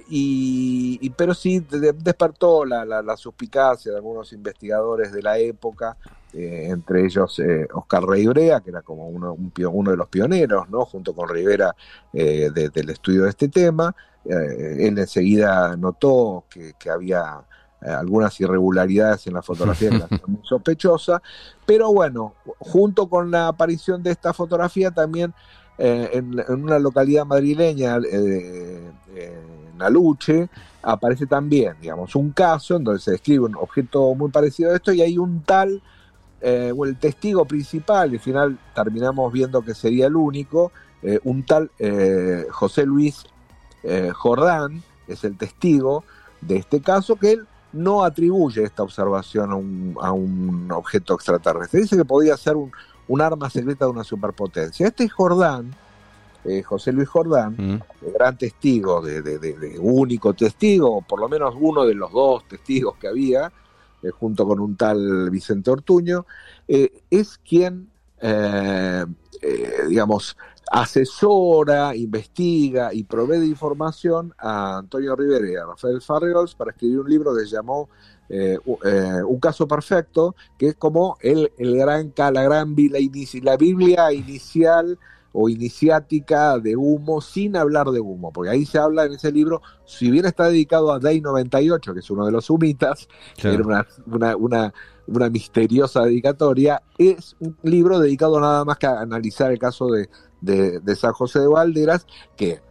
y, 0.09 1.09
pero 1.11 1.35
sí 1.35 1.59
despertó 1.59 2.65
la, 2.65 2.83
la, 2.83 3.17
suspicacia 3.17 3.91
de 3.91 3.97
algunos 3.97 4.33
investigadores 4.33 5.11
de 5.11 5.21
la 5.21 5.37
época 5.37 5.97
eh, 6.33 6.69
entre 6.71 7.05
ellos 7.05 7.37
eh, 7.37 7.67
Oscar 7.73 8.03
Reibrea, 8.03 8.61
que 8.61 8.71
era 8.71 8.81
como 8.81 9.07
uno, 9.07 9.37
de 9.91 9.97
los 9.97 10.07
pioneros, 10.07 10.67
¿no? 10.67 10.83
junto 10.83 11.13
con 11.13 11.29
Rivera 11.29 11.75
eh, 12.11 12.49
del 12.51 12.89
estudio 12.89 13.23
de 13.23 13.29
este 13.29 13.49
tema. 13.49 13.95
él 14.25 14.97
enseguida 14.97 15.77
notó 15.77 16.45
que, 16.49 16.73
había 16.89 17.43
algunas 17.81 18.39
irregularidades 18.39 19.27
en 19.27 19.33
la 19.33 19.43
fotografía 19.43 19.89
que 19.89 19.95
era 19.97 20.07
muy 20.25 20.39
sospechosa, 20.43 21.21
pero 21.67 21.93
bueno, 21.93 22.33
junto 22.57 23.07
con 23.07 23.29
la 23.29 23.49
aparición 23.49 24.01
de 24.01 24.11
esta 24.11 24.33
fotografía 24.33 24.89
también 24.89 25.33
en, 25.77 26.39
una 26.49 26.79
localidad 26.79 27.25
madrileña, 27.25 27.97
en 27.97 29.81
Aluche, 29.81 30.49
aparece 30.81 31.27
también, 31.27 31.75
digamos, 31.79 32.15
un 32.15 32.31
caso 32.31 32.77
en 32.77 32.85
donde 32.85 33.01
se 33.01 33.11
describe 33.11 33.45
un 33.45 33.55
objeto 33.55 34.15
muy 34.15 34.31
parecido 34.31 34.71
a 34.71 34.75
esto 34.75 34.93
y 34.93 35.01
hay 35.01 35.17
un 35.17 35.43
tal 35.43 35.81
eh, 36.45 36.73
el 36.77 36.97
testigo 36.97 37.45
principal, 37.45 38.11
y 38.11 38.15
al 38.15 38.21
final 38.21 38.59
terminamos 38.75 39.31
viendo 39.31 39.61
que 39.61 39.73
sería 39.73 40.07
el 40.07 40.17
único, 40.17 40.73
eh, 41.01 41.17
un 41.23 41.45
tal 41.45 41.71
eh, 41.79 42.45
José 42.51 42.85
Luis 42.85 43.23
Jordán, 44.13 44.81
es 45.07 45.25
el 45.25 45.37
testigo 45.37 46.05
de 46.39 46.55
este 46.55 46.81
caso, 46.81 47.17
que 47.17 47.33
él 47.33 47.47
no 47.73 48.03
atribuye 48.03 48.63
esta 48.63 48.83
observación 48.83 49.51
a 50.01 50.11
un, 50.11 50.69
objeto 50.71 51.15
extraterrestre. 51.15 51.81
Dice 51.81 51.97
que 51.97 52.05
podía 52.05 52.37
ser 52.37 52.55
un, 52.55 52.71
arma 53.21 53.49
secreta 53.49 53.83
de 53.85 53.91
una 53.91 54.05
superpotencia. 54.05 54.87
Este 54.87 55.09
Jordán, 55.09 55.75
José 56.65 56.93
Luis 56.93 57.09
Jordán, 57.09 57.55
mm. 57.57 58.11
gran 58.13 58.37
testigo, 58.37 59.01
de, 59.01 59.77
único 59.81 60.33
testigo, 60.33 60.97
o 60.97 61.01
por 61.01 61.19
lo 61.19 61.27
menos 61.27 61.55
uno 61.59 61.85
de 61.85 61.93
los 61.93 62.09
dos 62.13 62.47
testigos 62.47 62.95
que 62.95 63.09
había, 63.09 63.51
eh, 64.03 64.11
junto 64.11 64.45
con 64.45 64.59
un 64.59 64.75
tal 64.75 65.29
Vicente 65.29 65.71
Ortuño, 65.71 66.25
eh, 66.67 66.91
es 67.09 67.37
quien, 67.37 67.89
eh, 68.19 69.05
digamos, 69.87 70.37
asesora, 70.71 71.95
investiga 71.95 72.93
y 72.93 73.03
provee 73.03 73.39
de 73.39 73.47
información 73.47 74.33
a 74.37 74.79
Antonio 74.79 75.15
Rivera 75.15 75.49
y 75.49 75.55
a 75.55 75.65
Rafael 75.65 76.01
Farriols 76.01 76.55
para 76.55 76.71
escribir 76.71 76.99
un 76.99 77.09
libro 77.09 77.35
que 77.35 77.45
llamó 77.45 77.89
Un 78.29 79.39
caso 79.39 79.67
perfecto, 79.67 80.35
que 80.57 80.69
es 80.69 80.75
como 80.75 81.17
el, 81.21 81.51
gran, 81.57 82.13
la 82.17 82.43
gran 82.43 82.75
la 83.41 83.57
Biblia 83.57 84.11
inicial 84.11 84.97
o 85.33 85.49
iniciática 85.49 86.57
de 86.59 86.75
humo 86.75 87.19
sin 87.19 87.57
hablar 87.57 87.87
de 87.87 87.99
humo, 87.99 88.31
porque 88.31 88.51
ahí 88.51 88.65
se 88.65 88.77
habla 88.77 89.05
en 89.05 89.13
ese 89.13 89.31
libro, 89.31 89.61
si 89.85 90.09
bien 90.11 90.25
está 90.25 90.47
dedicado 90.47 90.91
a 90.91 90.99
Day 90.99 91.19
98, 91.19 91.93
que 91.93 91.99
es 91.99 92.09
uno 92.09 92.25
de 92.25 92.31
los 92.31 92.49
humitas, 92.49 93.07
era 93.43 93.63
una, 93.63 93.87
una, 94.37 94.73
una, 95.07 95.29
misteriosa 95.29 96.03
dedicatoria, 96.03 96.83
es 96.97 97.35
un 97.39 97.57
libro 97.63 97.99
dedicado 97.99 98.39
nada 98.39 98.63
más 98.63 98.77
que 98.77 98.85
a 98.85 99.01
analizar 99.01 99.51
el 99.51 99.59
caso 99.59 99.87
de, 99.87 100.07
de, 100.41 100.95
San 100.95 101.13
José 101.13 101.39
de 101.39 101.47
Valderas, 101.47 102.05
que 102.35 102.61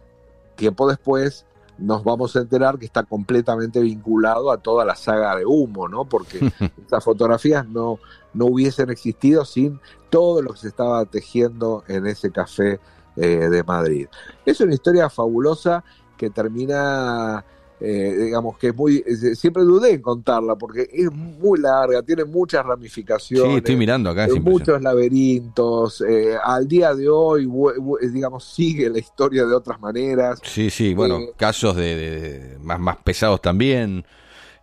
tiempo 0.55 0.87
después 0.87 1.45
nos 1.77 2.03
vamos 2.03 2.35
a 2.35 2.39
enterar 2.39 2.77
que 2.77 2.85
está 2.85 3.03
completamente 3.03 3.79
vinculado 3.79 4.51
a 4.51 4.57
toda 4.57 4.85
la 4.85 4.95
saga 4.95 5.35
de 5.35 5.45
humo, 5.45 5.87
¿no? 5.87 6.05
Porque 6.05 6.39
esas 6.85 7.03
fotografías 7.03 7.67
no, 7.67 7.99
no 8.33 8.45
hubiesen 8.45 8.89
existido 8.89 9.45
sin 9.45 9.79
todo 10.09 10.41
lo 10.41 10.53
que 10.53 10.59
se 10.59 10.67
estaba 10.67 11.03
tejiendo 11.05 11.83
en 11.87 12.05
ese 12.05 12.31
café 12.31 12.79
eh, 13.15 13.49
de 13.49 13.63
Madrid. 13.63 14.07
Es 14.45 14.59
una 14.61 14.73
historia 14.73 15.09
fabulosa 15.09 15.83
que 16.17 16.29
termina, 16.29 17.43
eh, 17.85 18.15
digamos 18.17 18.57
que 18.57 18.67
es 18.67 18.75
muy, 18.75 19.03
siempre 19.35 19.63
dudé 19.63 19.91
en 19.91 20.01
contarla 20.01 20.55
porque 20.55 20.87
es 20.89 21.11
muy 21.11 21.59
larga, 21.59 22.01
tiene 22.01 22.23
muchas 22.23 22.65
ramificaciones. 22.65 23.51
Sí, 23.51 23.57
estoy 23.57 23.75
mirando 23.75 24.09
acá. 24.09 24.25
muchos 24.41 24.81
laberintos. 24.81 26.01
Eh, 26.07 26.37
al 26.41 26.65
día 26.65 26.95
de 26.95 27.09
hoy, 27.09 27.45
digamos, 28.09 28.45
sigue 28.45 28.89
la 28.89 28.99
historia 28.99 29.45
de 29.45 29.53
otras 29.53 29.81
maneras. 29.81 30.39
Sí, 30.43 30.69
sí, 30.69 30.93
bueno, 30.93 31.19
casos 31.35 31.75
de, 31.75 32.57
más, 32.61 32.79
más 32.79 32.95
pesados 33.03 33.41
también. 33.41 34.05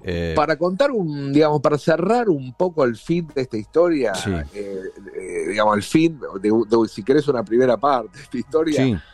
Eh, 0.02 0.32
para 0.34 0.56
contar 0.56 0.90
un, 0.90 1.30
digamos, 1.30 1.60
para 1.60 1.76
cerrar 1.76 2.30
un 2.30 2.54
poco 2.54 2.84
el 2.84 2.96
fin 2.96 3.28
de 3.34 3.42
esta 3.42 3.58
historia, 3.58 4.12
eh, 4.54 4.80
eh, 5.14 5.44
digamos, 5.48 5.76
el 5.76 5.82
fin, 5.82 6.18
de, 6.40 6.50
si 6.88 7.02
querés 7.02 7.28
una 7.28 7.44
primera 7.44 7.76
parte 7.76 8.16
de 8.16 8.24
esta 8.24 8.38
historia, 8.38 9.04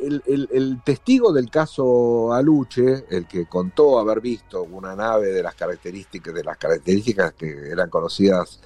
el, 0.00 0.80
testigo 0.84 1.32
del 1.32 1.50
caso 1.50 2.32
Aluche, 2.32 3.04
el 3.10 3.26
que 3.26 3.46
contó 3.46 3.98
haber 3.98 4.20
visto 4.20 4.62
una 4.62 4.94
nave 4.94 5.28
de 5.28 5.42
las 5.42 5.54
características, 5.54 6.34
de 6.34 6.44
las 6.44 6.56
características 6.58 7.32
que 7.34 7.70
eran 7.70 7.88
conocidas 7.90 8.60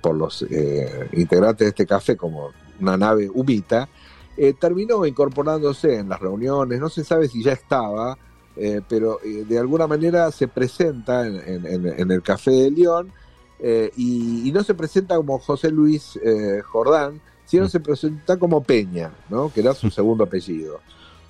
por 0.00 0.16
los 0.16 0.44
integrantes 1.12 1.66
de 1.66 1.68
este 1.68 1.86
café 1.86 2.16
como 2.16 2.50
una 2.80 2.96
nave 2.96 3.30
humita, 3.32 3.88
terminó 4.58 5.06
incorporándose 5.06 5.98
en 5.98 6.08
las 6.08 6.20
reuniones, 6.20 6.80
no 6.80 6.88
se 6.88 7.04
sabe 7.04 7.28
si 7.28 7.44
ya 7.44 7.52
estaba, 7.52 8.18
eh, 8.56 8.82
pero 8.86 9.18
eh, 9.24 9.44
de 9.48 9.58
alguna 9.58 9.86
manera 9.86 10.30
se 10.30 10.46
presenta 10.46 11.26
en, 11.26 12.10
el 12.10 12.22
Café 12.22 12.50
de 12.50 12.70
León 12.70 13.10
eh, 13.58 13.90
y, 13.96 14.50
no 14.52 14.62
se 14.62 14.74
presenta 14.74 15.16
como 15.16 15.38
José 15.38 15.70
Luis 15.70 16.18
Jordán, 16.64 17.20
sino 17.52 17.68
se 17.68 17.80
presenta 17.80 18.38
como 18.38 18.62
Peña, 18.62 19.12
¿no? 19.28 19.52
que 19.52 19.60
era 19.60 19.74
su 19.74 19.90
segundo 19.90 20.24
apellido. 20.24 20.80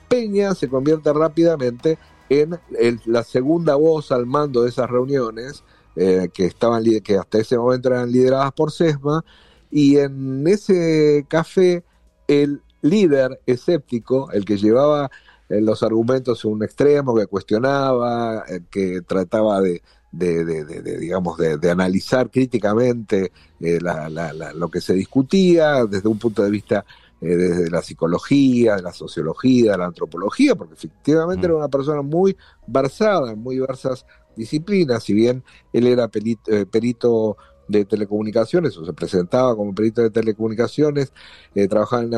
Peña 0.07 0.55
se 0.55 0.69
convierte 0.69 1.13
rápidamente 1.13 1.99
en 2.29 2.61
la 3.07 3.25
segunda 3.25 3.75
voz 3.75 4.13
al 4.13 4.25
mando 4.25 4.63
de 4.63 4.69
esas 4.69 4.89
reuniones 4.89 5.65
eh, 5.97 6.29
que, 6.33 6.45
estaban, 6.45 6.85
que 7.03 7.19
hasta 7.19 7.39
ese 7.39 7.59
momento 7.59 7.89
eran 7.89 8.13
lideradas 8.13 8.53
por 8.53 8.71
SESMA, 8.71 9.25
y 9.69 9.97
en 9.97 10.47
ese 10.47 11.27
café 11.27 11.83
el 12.29 12.63
líder 12.83 13.41
escéptico, 13.47 14.31
el 14.31 14.45
que 14.45 14.59
llevaba 14.59 15.11
eh, 15.49 15.61
los 15.61 15.83
argumentos 15.83 16.45
a 16.45 16.49
un 16.49 16.63
extremo, 16.63 17.17
que 17.17 17.27
cuestionaba, 17.27 18.45
eh, 18.49 18.61
que 18.71 19.01
trataba 19.01 19.61
de, 19.61 19.83
digamos, 20.13 21.39
de, 21.39 21.71
analizar 21.71 22.31
críticamente 22.31 23.33
lo 23.59 24.69
que 24.69 24.81
se 24.81 24.95
discutía 24.95 25.87
desde 25.87 26.09
un 26.09 26.19
punto 26.19 26.43
de 26.43 26.51
vista 26.51 26.85
desde 27.21 27.71
la 27.71 27.83
psicología, 27.83 28.77
de 28.77 28.83
la 28.83 28.93
sociología, 28.93 29.73
de 29.73 29.79
la 29.79 29.87
antropología, 29.87 30.57
porque 30.57 30.75
efectivamente 30.75 31.47
mm. 31.47 31.51
era 31.51 31.57
una 31.57 31.69
persona 31.69 32.03
muy 32.03 32.37
versada 32.67 33.33
en 33.33 33.39
muy 33.39 33.55
diversas 33.55 34.05
disciplinas, 34.37 35.05
si 35.05 35.13
bien 35.13 35.45
él 35.73 35.87
era 35.87 36.11
eh, 36.47 36.67
perito, 36.67 37.37
de 37.69 37.85
telecomunicaciones 37.85 38.77
o 38.77 38.85
se 38.85 38.93
presentaba 38.93 39.55
como 39.57 39.75
perito 39.75 40.03
de 40.03 40.11
telecomunicaciones, 40.11 41.13
eh, 41.55 41.69
trabajaba 41.69 42.03
en 42.03 42.09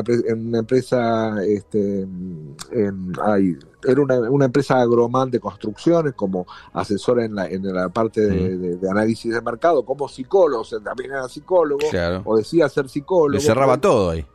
una, 0.47 0.59
empresa, 0.59 1.43
este, 1.45 2.01
en, 2.71 3.13
era 3.87 4.01
una, 4.01 4.45
empresa 4.45 4.81
agromán 4.81 5.31
de 5.31 5.39
construcciones 5.39 6.13
como 6.13 6.45
asesor 6.73 7.21
en 7.21 7.35
la, 7.35 7.47
en 7.47 7.63
la 7.73 7.89
parte 7.89 8.21
de, 8.21 8.89
análisis 8.89 9.33
de 9.33 9.41
mercado, 9.41 9.85
como 9.85 10.07
psicólogo, 10.07 10.63
o 10.63 10.79
también 10.79 11.11
era 11.11 11.27
psicólogo, 11.29 11.85
o 12.23 12.37
decía 12.37 12.67
ser 12.69 12.89
psicólogo. 12.89 13.29
Le 13.29 13.41
cerraba 13.41 13.79
todo 13.79 14.11
ahí 14.11 14.25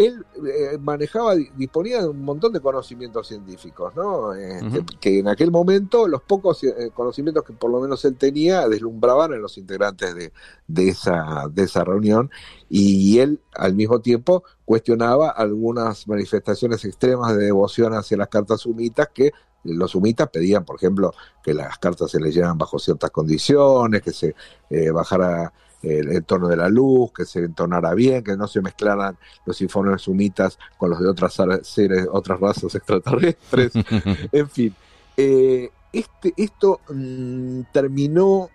él 0.00 0.24
eh, 0.46 0.78
manejaba, 0.78 1.34
disponía 1.34 2.00
de 2.00 2.08
un 2.08 2.24
montón 2.24 2.54
de 2.54 2.60
conocimientos 2.60 3.28
científicos, 3.28 3.94
¿no? 3.94 4.32
Este, 4.32 4.82
que 4.98 5.18
en 5.18 5.28
aquel 5.28 5.50
momento 5.50 6.08
los 6.08 6.22
pocos 6.22 6.64
eh, 6.64 6.90
conocimientos 6.94 7.44
que 7.44 7.52
por 7.52 7.70
lo 7.70 7.80
menos 7.80 8.02
él 8.06 8.16
tenía 8.16 8.66
deslumbraban 8.66 9.34
en 9.34 9.42
los 9.42 9.58
integrantes 9.58 10.14
de, 10.14 10.32
de, 10.66 10.88
esa, 10.88 11.48
de 11.52 11.64
esa 11.64 11.84
reunión 11.84 12.30
y 12.70 13.18
él 13.18 13.40
al 13.54 13.74
mismo 13.74 14.00
tiempo 14.00 14.42
cuestionaba 14.64 15.28
algunas 15.28 16.08
manifestaciones 16.08 16.82
extremas 16.86 17.36
de 17.36 17.44
devoción 17.44 17.92
hacia 17.92 18.16
las 18.16 18.28
cartas 18.28 18.62
sumitas 18.62 19.08
que 19.12 19.32
los 19.64 19.90
sumitas 19.90 20.30
pedían, 20.30 20.64
por 20.64 20.76
ejemplo, 20.76 21.12
que 21.42 21.52
las 21.52 21.78
cartas 21.78 22.10
se 22.10 22.20
leyeran 22.20 22.56
bajo 22.56 22.78
ciertas 22.78 23.10
condiciones, 23.10 24.00
que 24.00 24.12
se 24.12 24.34
eh, 24.70 24.90
bajara 24.90 25.52
el, 25.82 26.24
tono 26.24 26.48
de 26.48 26.56
la 26.56 26.68
luz, 26.68 27.12
que 27.12 27.24
se 27.24 27.40
entonara 27.40 27.94
bien, 27.94 28.22
que 28.22 28.36
no 28.36 28.46
se 28.46 28.60
mezclaran 28.60 29.16
los 29.46 29.60
informes 29.60 30.02
sumitas 30.02 30.58
con 30.76 30.90
los 30.90 31.00
de 31.00 31.08
otras 31.08 31.36
seres, 31.62 32.06
otras 32.10 32.40
razas 32.40 32.74
extraterrestres, 32.74 33.72
en 34.32 34.48
fin. 34.48 34.74
Eh, 35.16 35.70
este, 35.92 36.32
esto 36.36 36.80
mm, 36.88 37.62
terminó, 37.72 38.48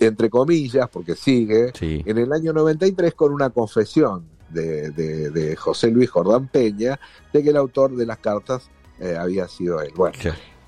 entre 0.00 0.30
comillas, 0.30 0.88
porque 0.88 1.14
sigue, 1.14 1.72
en 1.80 2.18
el 2.18 2.32
año 2.32 2.52
93 2.52 3.14
con 3.14 3.32
una 3.32 3.50
confesión 3.50 4.26
de, 4.50 4.90
de, 4.90 5.56
José 5.56 5.90
Luis 5.90 6.10
Jordán 6.10 6.46
Peña 6.48 7.00
de 7.32 7.42
que 7.42 7.50
el 7.50 7.56
autor 7.56 7.96
de 7.96 8.06
las 8.06 8.18
cartas 8.18 8.68
eh, 9.00 9.16
había 9.18 9.48
sido 9.48 9.80
él. 9.80 9.92
Bueno, 9.96 10.18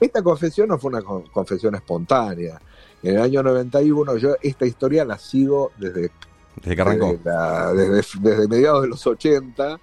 esta 0.05 0.23
confesión 0.23 0.69
no 0.69 0.79
fue 0.79 0.91
una 0.91 1.03
confesión 1.03 1.75
espontánea. 1.75 2.61
En 3.03 3.17
el 3.17 3.23
año 3.23 3.43
91, 3.43 4.17
yo 4.17 4.37
esta 4.41 4.67
historia 4.67 5.05
la 5.05 5.19
sigo 5.19 5.73
desde, 5.79 6.11
desde 6.57 6.77
que 6.77 6.83
arrancó. 6.83 7.19
Desde, 7.75 8.49
mediados 8.49 8.83
de 8.83 8.89
los 8.89 9.07
80. 9.07 9.79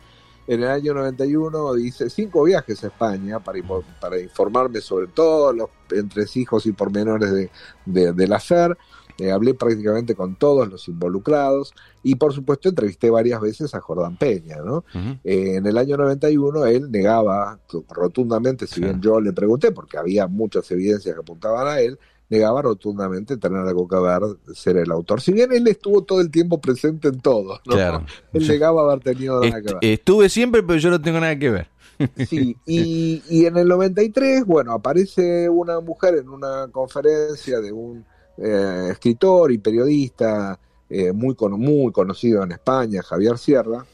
En 0.48 0.64
el 0.64 0.70
año 0.70 0.94
91 0.94 1.78
hice 1.78 2.10
cinco 2.10 2.44
viajes 2.44 2.84
a 2.84 2.88
España 2.88 3.40
para, 3.40 3.60
para 4.00 4.20
informarme 4.20 4.82
sobre 4.82 5.08
todos 5.08 5.56
los 5.56 5.70
entresijos 5.92 6.66
y 6.66 6.72
pormenores 6.72 7.32
de, 7.32 8.14
de, 8.14 8.28
la 8.28 8.40
FER. 8.40 8.76
Eh, 9.22 9.32
hablé 9.32 9.54
prácticamente 9.54 10.16
con 10.16 10.36
todos 10.36 10.68
los 10.68 10.88
involucrados 10.88 11.76
y 12.02 12.16
por 12.16 12.34
supuesto 12.34 12.70
entrevisté 12.70 13.12
varias 13.12 13.40
veces 13.40 13.76
a 13.76 13.80
Jordán 13.80 14.18
Peña. 14.18 14.58
¿no? 14.66 14.84
Eh, 15.24 15.58
en 15.58 15.68
el 15.68 15.78
año 15.78 15.96
91 15.96 16.66
él 16.66 16.90
negaba 16.90 17.60
rotundamente, 17.88 18.66
si 18.66 18.82
bien 18.82 19.00
yo 19.00 19.22
le 19.22 19.32
pregunté, 19.32 19.72
porque 19.72 20.00
había 20.00 20.26
muchas 20.26 20.72
evidencias 20.72 21.14
que 21.14 21.22
apuntaban 21.22 21.68
a 21.68 21.80
él, 21.80 22.00
negaba 22.30 22.64
rotundamente 22.64 23.38
tener 23.38 23.60
algo 23.60 23.88
que 23.88 23.98
ver, 23.98 24.22
ser 24.56 24.78
el 24.78 24.90
autor. 24.90 25.22
Si 25.22 25.34
bien 25.34 25.54
él 25.54 25.68
estuvo 25.68 26.04
todo 26.04 26.20
el 26.20 26.32
tiempo 26.32 26.60
presente 26.60 27.10
en 27.10 27.20
todo, 27.20 27.60
¿no? 27.68 27.76
él 28.34 28.48
negaba 28.48 28.82
haber 28.82 29.04
tenido 29.04 29.40
nada 29.40 29.62
que 29.62 29.74
ver. 29.74 29.78
Estuve 29.82 30.30
siempre, 30.30 30.64
pero 30.64 30.80
yo 30.80 30.90
no 30.90 31.00
tengo 31.00 31.20
nada 31.20 31.38
que 31.38 31.50
ver. 31.52 31.68
Sí, 32.28 32.58
y, 32.66 33.22
y 33.30 33.46
en 33.46 33.58
el 33.58 33.68
93, 33.68 34.44
bueno, 34.48 34.72
aparece 34.72 35.48
una 35.48 35.80
mujer 35.82 36.16
en 36.16 36.30
una 36.30 36.68
conferencia 36.72 37.60
de 37.60 37.72
un 37.72 38.04
eh, 38.38 38.89
escritor 38.91 39.52
y 39.52 39.58
periodista 39.58 40.60
eh, 40.89 41.12
muy, 41.12 41.36
muy 41.39 41.91
conocido 41.91 42.44
en 42.44 42.54
España, 42.54 43.02
Javier 43.04 43.38
Sierra, 43.38 43.86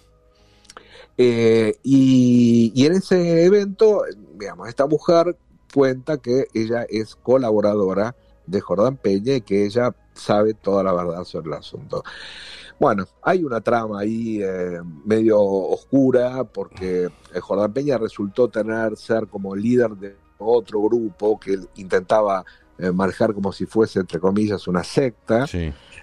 eh, 1.17 1.75
y, 1.83 2.85
en 2.85 2.93
ese 2.93 3.45
evento, 3.45 4.03
digamos, 4.35 4.69
esta 4.69 4.85
mujer 4.85 5.35
cuenta 5.73 6.17
que 6.17 6.47
ella 6.53 6.85
es 6.87 7.15
colaboradora 7.15 8.15
de 8.45 8.61
Jordán 8.61 8.97
Peña 8.97 9.35
y 9.35 9.41
que 9.41 9.65
ella 9.65 9.95
sabe 10.13 10.53
toda 10.53 10.83
la 10.83 10.93
verdad 10.93 11.23
sobre 11.23 11.47
el 11.49 11.53
asunto. 11.55 12.03
Bueno, 12.79 13.05
hay 13.23 13.43
una 13.43 13.61
trama 13.61 14.01
ahí 14.01 14.39
medio 15.03 15.41
oscura 15.41 16.43
porque 16.43 17.09
Jordán 17.41 17.73
Peña 17.73 17.97
resultó 17.97 18.47
tener 18.47 18.95
ser 18.95 19.27
como 19.27 19.55
líder 19.55 19.91
de 19.95 20.15
otro 20.37 20.81
grupo 20.81 21.39
que 21.39 21.57
intentaba 21.75 22.45
eh, 22.79 22.91
como 23.33 23.51
si 23.51 23.65
fuese, 23.65 23.99
entre 23.99 24.19
comillas, 24.19 24.67
una 24.67 24.83
secta. 24.83 25.45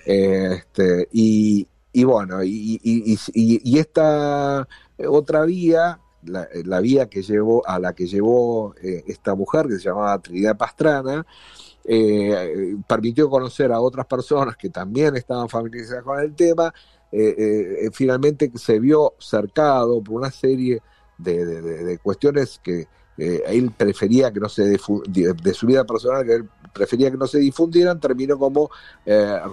este, 0.05 1.09
y, 1.13 1.67
bueno, 2.05 2.43
y, 2.43 2.81
y, 2.83 3.79
esta 3.79 4.67
otra 5.07 5.45
vía 5.45 6.01
la, 6.25 6.81
vía 6.81 7.09
que 7.09 7.23
llevó 7.23 7.67
a 7.67 7.79
la 7.79 7.93
que 7.95 8.07
llevó 8.07 8.75
esta 8.83 9.35
mujer 9.35 9.67
que 9.69 9.79
se 9.79 9.85
llamaba 9.85 10.19
Trinidad 10.19 10.57
Pastrana 10.57 11.25
eh, 11.87 12.77
permitió 12.89 13.29
conocer 13.29 13.71
a 13.71 13.79
otras 13.79 14.07
personas 14.07 14.57
que 14.57 14.71
también 14.71 15.17
estaban 15.17 15.51
familiarizadas 15.51 16.03
con 16.03 16.19
el 16.19 16.35
tema, 16.35 16.73
eh, 17.13 17.85
eh, 17.85 17.91
finalmente 17.93 18.51
se 18.55 18.81
vio 18.81 19.13
cercado 19.19 20.03
por 20.03 20.15
una 20.15 20.31
serie 20.31 20.81
de, 21.19 21.99
cuestiones 22.03 22.59
que 22.63 22.89
él 23.17 23.71
prefería 23.77 24.33
que 24.33 24.41
no 24.41 24.49
se 24.49 24.65
de, 24.65 24.79
su 24.79 25.67
vida 25.67 25.85
personal 25.85 26.25
que 26.25 26.35
él 26.37 26.49
prefería 26.75 27.11
que 27.11 27.17
no 27.17 27.27
se 27.27 27.39
difundieran, 27.39 28.01
terminó 28.01 28.39
como 28.39 28.71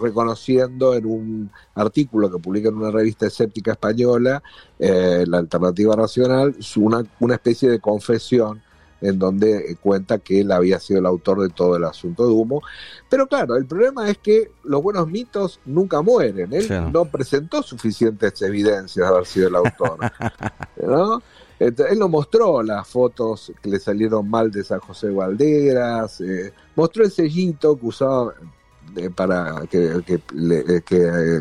reconociendo 0.01 0.93
en 0.93 1.05
un 1.05 1.51
artículo 1.75 2.31
que 2.31 2.39
publica 2.39 2.69
en 2.69 2.75
una 2.75 2.91
revista 2.91 3.27
escéptica 3.27 3.73
española, 3.73 4.41
la 4.79 5.37
Alternativa 5.37 5.95
Racional, 5.95 6.55
una, 6.77 7.03
una 7.19 7.35
especie 7.35 7.69
de 7.69 7.79
confesión 7.79 8.61
en 9.01 9.17
donde 9.19 9.57
eh, 9.57 9.75
cuenta 9.81 10.19
que 10.19 10.41
él 10.41 10.51
había 10.51 10.79
sido 10.79 10.99
el 10.99 11.05
autor 11.05 11.41
de 11.41 11.49
todo 11.49 11.75
el 11.75 11.83
asunto 11.83 12.25
de 12.25 12.31
humo. 12.31 12.61
Pero 13.09 13.27
claro, 13.27 13.57
el 13.57 13.65
problema 13.65 14.09
es 14.09 14.19
que 14.19 14.51
los 14.63 14.81
buenos 14.81 15.07
mitos 15.07 15.59
nunca 15.65 16.01
mueren. 16.01 16.53
Él 16.53 16.91
no 16.91 17.05
presentó 17.05 17.63
suficientes 17.63 18.41
evidencias 18.41 19.07
de 19.07 19.13
haber 19.13 19.25
sido 19.25 19.47
el 19.49 19.55
autor. 19.55 19.97
¿no? 20.87 21.21
Él 21.67 21.99
no 21.99 22.07
mostró 22.07 22.63
las 22.63 22.87
fotos 22.87 23.51
que 23.61 23.69
le 23.69 23.79
salieron 23.79 24.29
mal 24.29 24.51
de 24.51 24.63
San 24.63 24.79
José 24.79 25.09
Valderas, 25.11 26.21
eh, 26.21 26.53
mostró 26.75 27.03
el 27.03 27.11
sellito 27.11 27.79
que 27.79 27.85
usaba 27.85 28.33
eh, 28.95 29.09
para 29.09 29.63
que, 29.69 30.01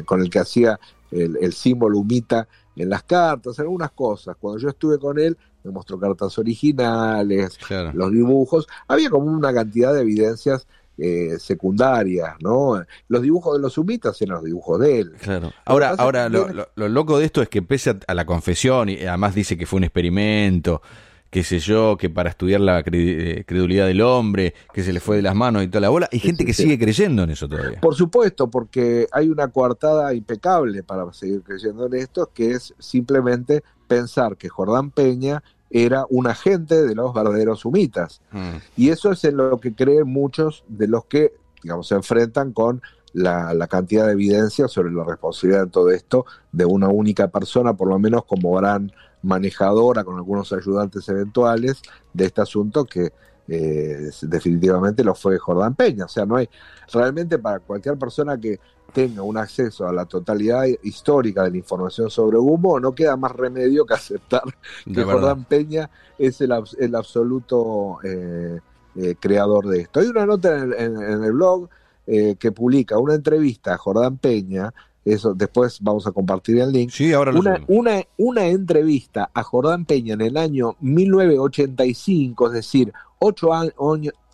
con 0.05 0.21
el 0.21 0.31
que 0.31 0.39
hacía 0.39 0.79
el, 1.11 1.39
el 1.41 1.53
símbolo 1.53 1.99
humita 1.99 2.47
en 2.77 2.91
las 2.91 3.03
cartas, 3.03 3.59
algunas 3.59 3.93
cosas. 3.93 4.37
Cuando 4.39 4.59
yo 4.59 4.69
estuve 4.69 4.99
con 4.99 5.19
él, 5.19 5.37
me 5.65 5.71
mostró 5.71 5.99
cartas 5.99 6.39
originales, 6.39 7.59
los 7.93 8.11
dibujos. 8.11 8.67
Había 8.89 9.11
como 9.11 9.27
una 9.27 9.53
cantidad 9.53 9.93
de 9.93 10.01
evidencias 10.01 10.67
eh, 11.01 11.39
secundarias, 11.39 12.35
¿no? 12.41 12.83
Los 13.09 13.23
dibujos 13.23 13.57
de 13.57 13.63
los 13.63 13.73
sumitas 13.73 14.21
eran 14.21 14.37
los 14.37 14.45
dibujos 14.45 14.81
de 14.81 15.01
él. 15.01 15.13
Claro. 15.21 15.53
Ahora, 15.65 15.95
ahora 15.97 16.29
lo, 16.29 16.49
lo, 16.75 16.89
loco 16.89 17.19
de 17.19 17.25
esto 17.25 17.41
es 17.41 17.49
que 17.49 17.63
pese 17.63 17.97
a, 18.07 18.15
la 18.15 18.27
confesión, 18.27 18.89
y 18.89 18.99
además 19.05 19.35
dice 19.35 19.57
que 19.57 19.67
fue 19.67 19.79
un 19.79 19.85
experimento, 19.85 20.83
qué 21.31 21.45
sé 21.45 21.61
yo, 21.61 21.97
que 21.97 22.11
para 22.11 22.29
estudiar 22.29 22.61
la 22.61 22.83
eh, 22.85 23.45
credulidad 23.47 23.87
del 23.87 24.01
hombre, 24.03 24.55
que 24.75 24.83
se 24.83 24.93
le 24.93 25.01
fue 25.01 25.17
de 25.17 25.23
las 25.23 25.35
manos 25.35 25.63
y 25.63 25.69
toda 25.69 25.81
la 25.81 25.89
bola, 25.89 26.09
hay 26.13 26.19
gente 26.19 26.45
que 26.45 26.53
sigue 26.53 26.79
creyendo 26.79 27.23
en 27.23 27.31
eso 27.31 27.49
todavía. 27.49 27.81
Por 27.81 27.95
supuesto, 27.95 28.51
porque 28.51 29.07
hay 29.13 29.29
una 29.29 29.49
coartada 29.49 30.13
impecable 30.13 30.83
para 30.83 31.11
seguir 31.13 31.43
creyendo 31.43 31.87
en 31.87 31.95
esto, 31.95 32.31
que 32.35 32.51
es 32.53 32.75
simplemente 32.79 33.63
pensar 33.87 34.37
que 34.37 34.49
Jordán 34.49 34.91
Peña 34.91 35.43
era 35.71 36.05
un 36.11 36.27
agente 36.27 36.83
de 36.83 36.95
los 36.95 37.15
verdaderos 37.15 37.61
sumitas. 37.61 38.21
Mm. 38.33 38.57
Y 38.77 38.91
eso 38.91 39.13
es 39.13 39.25
en 39.25 39.37
lo 39.37 39.61
que 39.61 39.75
creen 39.75 40.09
muchos 40.09 40.65
de 40.69 40.89
los 40.89 41.05
que, 41.07 41.35
digamos, 41.63 41.89
se 41.89 41.95
enfrentan 41.95 42.53
con 42.53 42.83
la, 43.13 43.55
la, 43.55 43.67
cantidad 43.67 44.07
de 44.07 44.13
evidencia 44.13 44.69
sobre 44.69 44.93
la 44.93 45.05
responsabilidad 45.05 45.65
de 45.65 45.71
todo 45.71 45.91
esto 45.91 46.27
de 46.53 46.65
una 46.65 46.89
única 46.89 47.29
persona, 47.29 47.75
por 47.75 47.89
lo 47.89 47.99
menos 47.99 48.25
como 48.25 48.53
gran 48.55 48.93
manejadora 49.23 50.05
con 50.05 50.17
algunos 50.17 50.53
ayudantes 50.53 51.09
eventuales 51.09 51.83
de 52.13 52.27
este 52.27 52.41
asunto 52.41 52.85
que 52.85 53.13
eh, 53.53 54.11
definitivamente 54.23 55.03
lo 55.03 55.13
fue 55.13 55.37
Jordán 55.37 55.75
Peña. 55.75 56.05
O 56.05 56.09
sea, 56.09 56.25
no 56.25 56.37
hay 56.37 56.49
realmente 56.93 57.37
para 57.37 57.59
cualquier 57.59 57.99
persona 57.99 58.39
que 58.39 58.61
tenga 58.93 59.23
un 59.23 59.37
acceso 59.37 59.89
a 59.89 59.93
la 59.93 60.05
totalidad 60.05 60.67
histórica 60.85 61.43
de 61.43 61.51
la 61.51 61.57
información 61.57 62.11
sobre 62.11 62.39
Humo, 62.39 62.79
no 62.79 62.95
queda 62.95 63.17
más 63.17 63.33
remedio 63.33 63.85
que 63.85 63.95
aceptar 63.95 64.43
que 64.85 65.03
Jordán 65.03 65.45
Peña 65.45 65.91
es 66.17 66.41
el, 66.41 66.53
el 66.79 66.95
absoluto 66.95 67.99
eh, 68.05 68.61
eh, 68.95 69.17
creador 69.19 69.67
de 69.67 69.81
esto. 69.81 69.99
Hay 69.99 70.07
una 70.07 70.27
nota 70.27 70.57
en 70.57 71.25
el, 71.25 71.33
blog 71.33 71.69
que 72.07 72.53
publica 72.53 72.99
una 72.99 73.15
entrevista 73.15 73.75
a 73.75 73.79
Jordán 73.79 74.17
Peña 74.19 74.73
eso 75.05 75.33
después 75.33 75.79
vamos 75.81 76.07
a 76.07 76.13
compartir 76.13 76.59
el 76.59 76.73
link. 76.73 76.91
Sí, 76.91 77.13
ahora 77.13 77.33
una, 77.33 77.65
una, 77.69 78.03
una, 78.19 78.47
entrevista 78.49 79.31
a 79.33 79.43
Jordán 79.43 79.87
Peña 79.87 80.13
en 80.15 80.21
el 80.21 80.37
año 80.37 80.77
1985, 80.81 82.49
es 82.49 82.53
decir, 82.53 82.93
ocho, 83.21 83.55
años, 83.55 83.75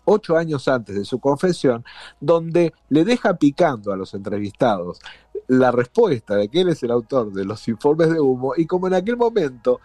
ocho 0.05 0.35
años 0.35 0.67
antes 0.67 0.95
de 0.95 1.05
su 1.05 1.19
confesión, 1.19 1.85
donde 2.19 2.73
le 2.89 3.05
deja 3.05 3.35
picando 3.35 3.93
a 3.93 3.97
los 3.97 4.13
entrevistados 4.15 4.99
la 5.47 5.71
respuesta 5.71 6.35
de 6.35 6.49
que 6.49 6.61
él 6.61 6.69
es 6.69 6.81
el 6.83 6.91
autor 6.91 7.31
de 7.31 7.45
los 7.45 7.67
informes 7.67 8.09
de 8.09 8.19
humo 8.19 8.53
y 8.57 8.65
como 8.65 8.87
en 8.87 8.95
aquel 8.95 9.15
momento 9.15 9.79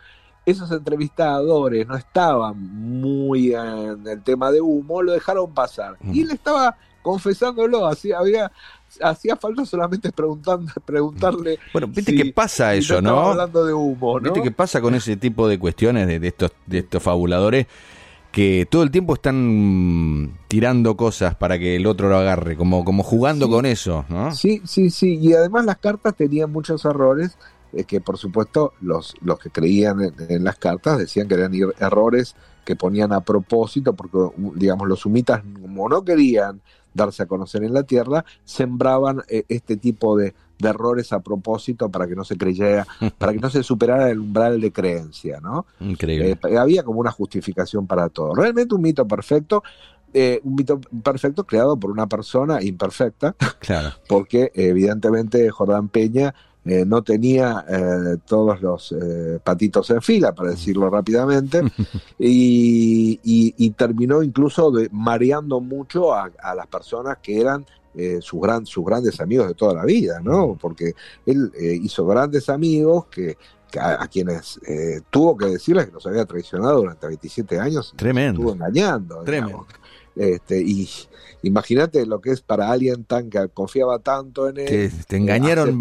esos 0.45 0.71
entrevistadores 0.73 1.87
no 1.87 1.97
estaban 1.97 2.59
muy 2.59 3.55
en 3.55 4.07
el 4.07 4.23
tema 4.25 4.51
de 4.51 4.61
humo, 4.61 5.01
lo 5.01 5.13
dejaron 5.13 5.53
pasar. 5.55 5.97
Y 6.13 6.23
él 6.23 6.33
estaba 6.33 6.77
confesándolo, 7.01 7.87
así 7.87 8.13
había 8.13 8.51
hacía 9.01 9.37
falta 9.37 9.65
solamente 9.65 10.11
preguntando, 10.13 10.73
preguntarle. 10.85 11.59
Bueno, 11.73 11.87
viste 11.89 12.15
que 12.15 12.33
pasa 12.33 12.75
eso, 12.75 13.01
¿no? 13.01 13.31
Hablando 13.31 13.65
de 13.65 13.73
humo, 13.73 14.19
¿no? 14.19 14.25
Viste 14.25 14.43
qué 14.43 14.51
pasa 14.51 14.81
con 14.81 14.95
ese 14.95 15.17
tipo 15.17 15.47
de 15.49 15.59
cuestiones 15.59 16.07
de, 16.07 16.19
de, 16.19 16.29
estos 16.29 16.51
de 16.67 16.79
estos 16.79 17.03
fabuladores 17.03 17.67
que 18.33 18.67
todo 18.69 18.83
el 18.83 18.91
tiempo 18.91 19.15
están 19.15 20.33
tirando 20.49 20.97
cosas 20.97 21.35
para 21.35 21.59
que 21.59 21.77
el 21.77 21.87
otro 21.87 22.09
lo 22.09 22.17
agarre, 22.17 22.57
como, 22.57 22.85
como 22.85 23.03
jugando 23.03 23.49
con 23.49 23.67
eso, 23.67 24.07
¿no? 24.09 24.35
Sí, 24.35 24.63
sí, 24.65 24.91
sí, 24.91 25.19
y 25.21 25.35
además 25.35 25.67
las 25.67 25.77
cartas 25.77 26.17
tenían 26.17 26.51
muchos 26.51 26.85
errores, 26.87 27.37
eh, 27.73 27.85
que 27.85 28.01
por 28.01 28.19
supuesto 28.19 28.75
los, 28.81 29.15
los 29.21 29.39
que 29.39 29.51
creían 29.51 30.13
en, 30.29 30.45
las 30.45 30.57
cartas 30.57 30.99
decían 30.99 31.29
que 31.29 31.35
eran 31.35 31.53
errores 31.79 32.35
que 32.65 32.77
ponían 32.77 33.13
a 33.13 33.21
propósito, 33.21 33.95
porque 33.95 34.19
digamos 34.55 34.89
los 34.89 35.01
sumitas 35.01 35.43
como 35.61 35.89
no 35.89 36.05
querían 36.05 36.61
darse 36.95 37.23
a 37.23 37.27
conocer 37.27 37.65
en 37.65 37.75
la 37.75 37.83
tierra, 37.83 38.25
sembraban 38.45 39.23
eh, 39.29 39.45
este 39.49 39.77
tipo 39.77 40.17
de, 40.17 40.35
de 40.63 40.69
errores 40.69 41.13
a 41.13 41.21
propósito 41.21 41.91
para 41.91 42.07
que 42.07 42.15
no 42.15 42.25
se 42.25 42.39
creyera, 42.39 42.87
para 43.19 43.33
que 43.33 43.39
no 43.39 43.51
se 43.51 43.63
superara 43.63 44.11
el 44.11 44.21
umbral 44.21 44.61
de 44.61 44.73
creencia, 44.73 45.41
¿no? 45.41 45.67
Increíble. 45.81 46.39
Eh, 46.43 46.57
había 46.57 46.83
como 46.83 47.01
una 47.01 47.11
justificación 47.11 47.87
para 47.87 48.09
todo. 48.09 48.35
Realmente 48.35 48.75
un 48.75 48.83
mito 48.83 49.07
perfecto, 49.07 49.63
eh, 50.15 50.41
un 50.45 50.55
mito 50.55 50.81
perfecto 51.03 51.45
creado 51.45 51.77
por 51.77 51.91
una 51.91 52.07
persona 52.07 52.63
imperfecta, 52.63 53.35
claro. 53.59 53.91
porque 54.09 54.51
evidentemente 54.55 55.51
Jordán 55.51 55.89
Peña 55.89 56.35
eh, 56.65 56.85
no 56.87 57.03
tenía 57.03 57.65
todos 58.27 58.61
los 58.63 58.95
patitos 59.43 59.91
en 59.91 60.03
fila, 60.03 60.33
para 60.33 60.51
decirlo 60.51 60.89
rápidamente, 60.91 61.63
y, 62.19 63.71
terminó 63.77 64.23
incluso 64.23 64.71
de, 64.71 64.89
mareando 64.93 65.61
mucho 65.61 66.15
a, 66.15 66.31
a, 66.43 66.55
las 66.55 66.67
personas 66.67 67.19
que 67.23 67.41
eran 67.41 67.65
eh, 67.95 68.21
sus, 68.23 68.41
gran, 68.41 68.65
sus 68.65 68.85
grandes 68.85 69.21
amigos 69.21 69.49
de 69.49 69.55
toda 69.55 69.75
la 69.75 69.85
vida, 69.85 70.19
¿no? 70.21 70.57
Porque 70.59 70.95
él 71.27 71.53
eh, 71.55 71.79
hizo 71.83 72.07
grandes 72.07 72.49
amigos 72.49 73.07
que, 73.07 73.37
a, 73.79 74.07
quienes 74.09 74.59
eh, 74.67 75.03
tuvo 75.11 75.37
que 75.37 75.47
decirles 75.47 75.87
que 75.87 75.93
los 75.93 76.07
había 76.07 76.25
traicionado 76.25 76.81
durante 76.81 77.07
27 77.07 77.61
años. 77.61 77.93
Tremendo. 77.95 78.41
Estuvo 78.41 78.55
engañando. 78.55 79.23
Tremendo. 79.25 79.67
Este, 80.15 80.61
y 80.61 80.89
imagínate 81.43 82.05
lo 82.05 82.21
que 82.21 82.31
es 82.31 82.43
para 82.43 82.71
alguien 82.71 83.05
tan 83.05 83.31
que 83.31 83.49
confiaba 83.49 83.99
tanto 83.99 84.49
en 84.49 84.59
él. 84.59 84.67
Que 84.67 84.91
te 85.07 85.17
engañaron 85.17 85.79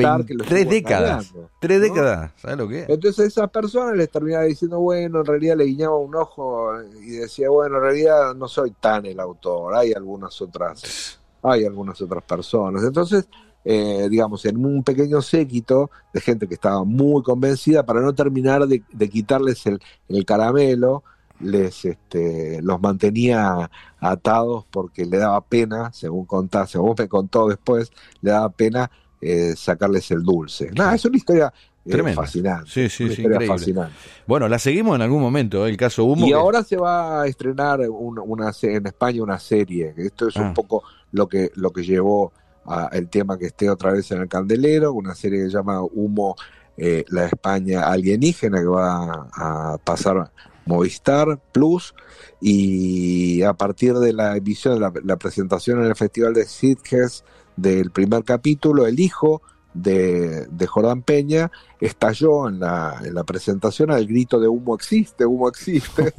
tres 0.48 0.70
décadas. 0.70 1.34
Tres 1.60 1.82
décadas, 1.82 2.32
¿sabes 2.38 2.58
lo 2.58 2.68
que 2.68 2.84
es? 2.84 2.90
Entonces 2.90 3.28
esas 3.28 3.50
personas 3.50 3.96
les 3.96 4.10
terminaba 4.10 4.44
diciendo, 4.44 4.80
bueno, 4.80 5.20
en 5.20 5.26
realidad 5.26 5.58
le 5.58 5.66
guiñaba 5.66 5.98
un 5.98 6.16
ojo 6.16 6.72
y 7.02 7.12
decía, 7.12 7.50
bueno, 7.50 7.78
en 7.78 7.84
realidad 7.84 8.36
no 8.36 8.48
soy 8.48 8.72
tan 8.72 9.06
el 9.06 9.20
autor, 9.20 9.76
hay 9.76 9.94
algunas 9.94 10.42
otras 10.42 11.20
hay 11.44 11.66
algunas 11.66 12.02
otras 12.02 12.24
personas. 12.24 12.84
Entonces, 12.84 13.28
eh, 13.64 14.08
digamos, 14.10 14.46
en 14.46 14.64
un 14.64 14.84
pequeño 14.84 15.22
séquito 15.22 15.92
de 16.14 16.22
gente 16.22 16.48
que 16.48 16.56
estaba 16.56 16.84
muy 16.84 17.22
convencida, 17.24 17.86
para 17.86 18.02
no 18.02 18.14
terminar 18.14 18.68
de, 18.68 19.10
quitarles 19.10 19.64
el, 19.66 20.26
caramelo, 20.26 21.04
les 21.44 21.86
este, 21.86 22.62
los 22.62 22.82
mantenía 22.82 23.70
atados 24.00 24.66
porque 24.70 25.06
le 25.06 25.18
daba 25.18 25.42
pena, 25.42 25.92
según 25.94 26.26
contás, 26.26 26.72
según 26.72 26.96
me 26.98 27.08
contó 27.08 27.48
después, 27.48 27.92
le 28.22 28.32
daba 28.32 28.50
pena 28.50 28.92
eh, 29.22 29.54
sacarles 29.56 30.10
el 30.12 30.24
dulce. 30.24 30.72
Nada, 30.72 30.96
es 30.96 31.06
una 31.06 31.18
historia 31.18 31.54
eh, 31.86 32.14
fascinante. 32.14 32.70
Sí, 32.70 32.90
sí, 32.90 33.14
sí, 33.16 33.24
fascinante. 33.48 33.94
Bueno, 34.28 34.48
la 34.48 34.60
seguimos 34.60 34.96
en 34.96 35.02
algún 35.02 35.22
momento, 35.22 35.66
el 35.66 35.78
caso 35.78 36.06
Humo. 36.06 36.28
Y 36.28 36.34
ahora 36.34 36.64
se 36.64 36.78
va 36.78 37.22
a 37.22 37.28
estrenar 37.28 37.82
una, 37.90 38.52
en 38.62 38.88
España 38.88 39.24
una 39.24 39.40
serie. 39.40 39.94
Esto 39.98 40.28
es 40.28 40.36
un 40.36 40.48
ah. 40.48 40.54
poco 40.54 40.84
lo 41.12 41.28
que, 41.28 41.52
lo 41.56 41.72
que 41.72 41.84
llevó 41.84 42.32
a 42.66 42.90
el 42.92 43.10
tema 43.10 43.38
que 43.38 43.48
esté 43.48 43.70
otra 43.70 43.92
vez 43.92 44.12
en 44.12 44.22
el 44.22 44.28
candelero, 44.28 44.94
una 44.94 45.16
serie 45.16 45.40
que 45.40 45.46
se 45.46 45.58
llama 45.58 45.82
Humo, 45.82 46.36
eh, 46.78 47.04
la 47.10 47.26
España 47.26 47.84
alienígena, 47.84 48.60
que 48.60 48.68
va 48.68 49.30
a 49.34 49.78
pasar 49.84 50.32
Movistar 50.66 51.40
Plus, 51.52 51.94
y 52.40 53.42
a 53.44 53.54
partir 53.54 53.96
de 53.96 54.14
la 54.14 54.38
emisión, 54.38 54.76
de 54.76 55.02
la, 55.04 55.18
presentación 55.18 55.82
en 55.82 55.88
el 55.88 55.96
Festival 55.96 56.34
de 56.34 56.46
Sitges 56.46 57.24
del 57.56 57.92
primer 57.92 58.24
capítulo, 58.24 58.86
el 58.86 59.00
hijo 59.00 59.42
de, 59.74 60.48
de 60.48 60.68
Jordán 60.68 61.02
Peña 61.02 61.50
estalló 61.80 62.50
en 62.50 62.60
la, 62.60 63.02
en 63.04 63.14
la 63.14 63.24
presentación 63.24 63.90
al 63.92 64.06
grito 64.06 64.40
de 64.40 64.48
humo 64.48 64.76
existe, 64.76 65.26
humo 65.26 65.48
existe, 65.48 66.14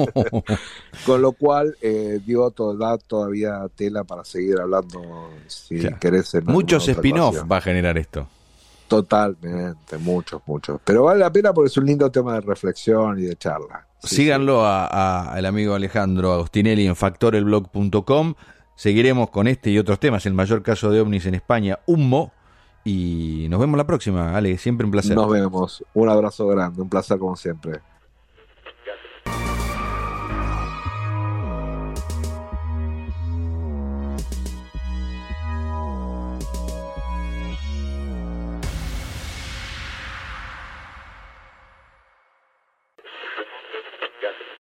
con 1.07 1.23
lo 1.23 1.33
cual 1.33 1.77
eh, 1.83 2.21
dio 2.25 2.51
toda, 2.51 2.99
todavía 2.99 3.67
tela 3.75 4.05
para 4.05 4.25
seguir 4.25 4.59
hablando 4.61 5.31
si 5.47 5.79
querés. 6.01 6.35
Muchos 6.45 6.89
spin-off 6.89 7.45
va 7.51 7.59
a 7.59 7.61
generar 7.61 7.99
esto. 7.99 8.27
Totalmente, 8.93 9.97
muchos, 9.97 10.43
muchos. 10.45 10.79
Pero 10.85 11.05
vale 11.05 11.21
la 11.21 11.33
pena 11.33 11.55
porque 11.55 11.69
es 11.69 11.77
un 11.79 11.87
lindo 11.87 12.11
tema 12.11 12.35
de 12.35 12.43
reflexión 12.43 13.19
y 13.19 13.23
de 13.23 13.37
charla. 13.37 13.87
Síganlo 14.03 14.67
al 14.67 15.47
amigo 15.47 15.75
Alejandro 15.75 16.31
Agostinelli 16.35 16.87
en 16.87 16.95
factorelblog.com. 16.95 18.35
Seguiremos 18.75 19.31
con 19.31 19.49
este 19.49 19.71
y 19.71 19.79
otros 19.79 19.99
temas. 19.99 20.27
El 20.27 20.35
mayor 20.35 20.63
caso 20.63 20.91
de 20.91 21.01
ovnis 21.01 21.25
en 21.25 21.35
España, 21.35 21.79
Humo 21.87 22.33
y 22.85 23.47
nos 23.49 23.61
vemos 23.61 23.79
la 23.79 23.87
próxima, 23.87 24.37
Ale. 24.37 24.59
Siempre 24.59 24.85
un 24.85 24.91
placer. 24.91 25.17
Nos 25.17 25.31
vemos. 25.31 25.83
Un 25.95 26.11
abrazo 26.11 26.47
grande. 26.49 26.83
Un 26.83 26.91
placer 26.91 27.19
como 27.19 27.35
siempre. 27.35 27.81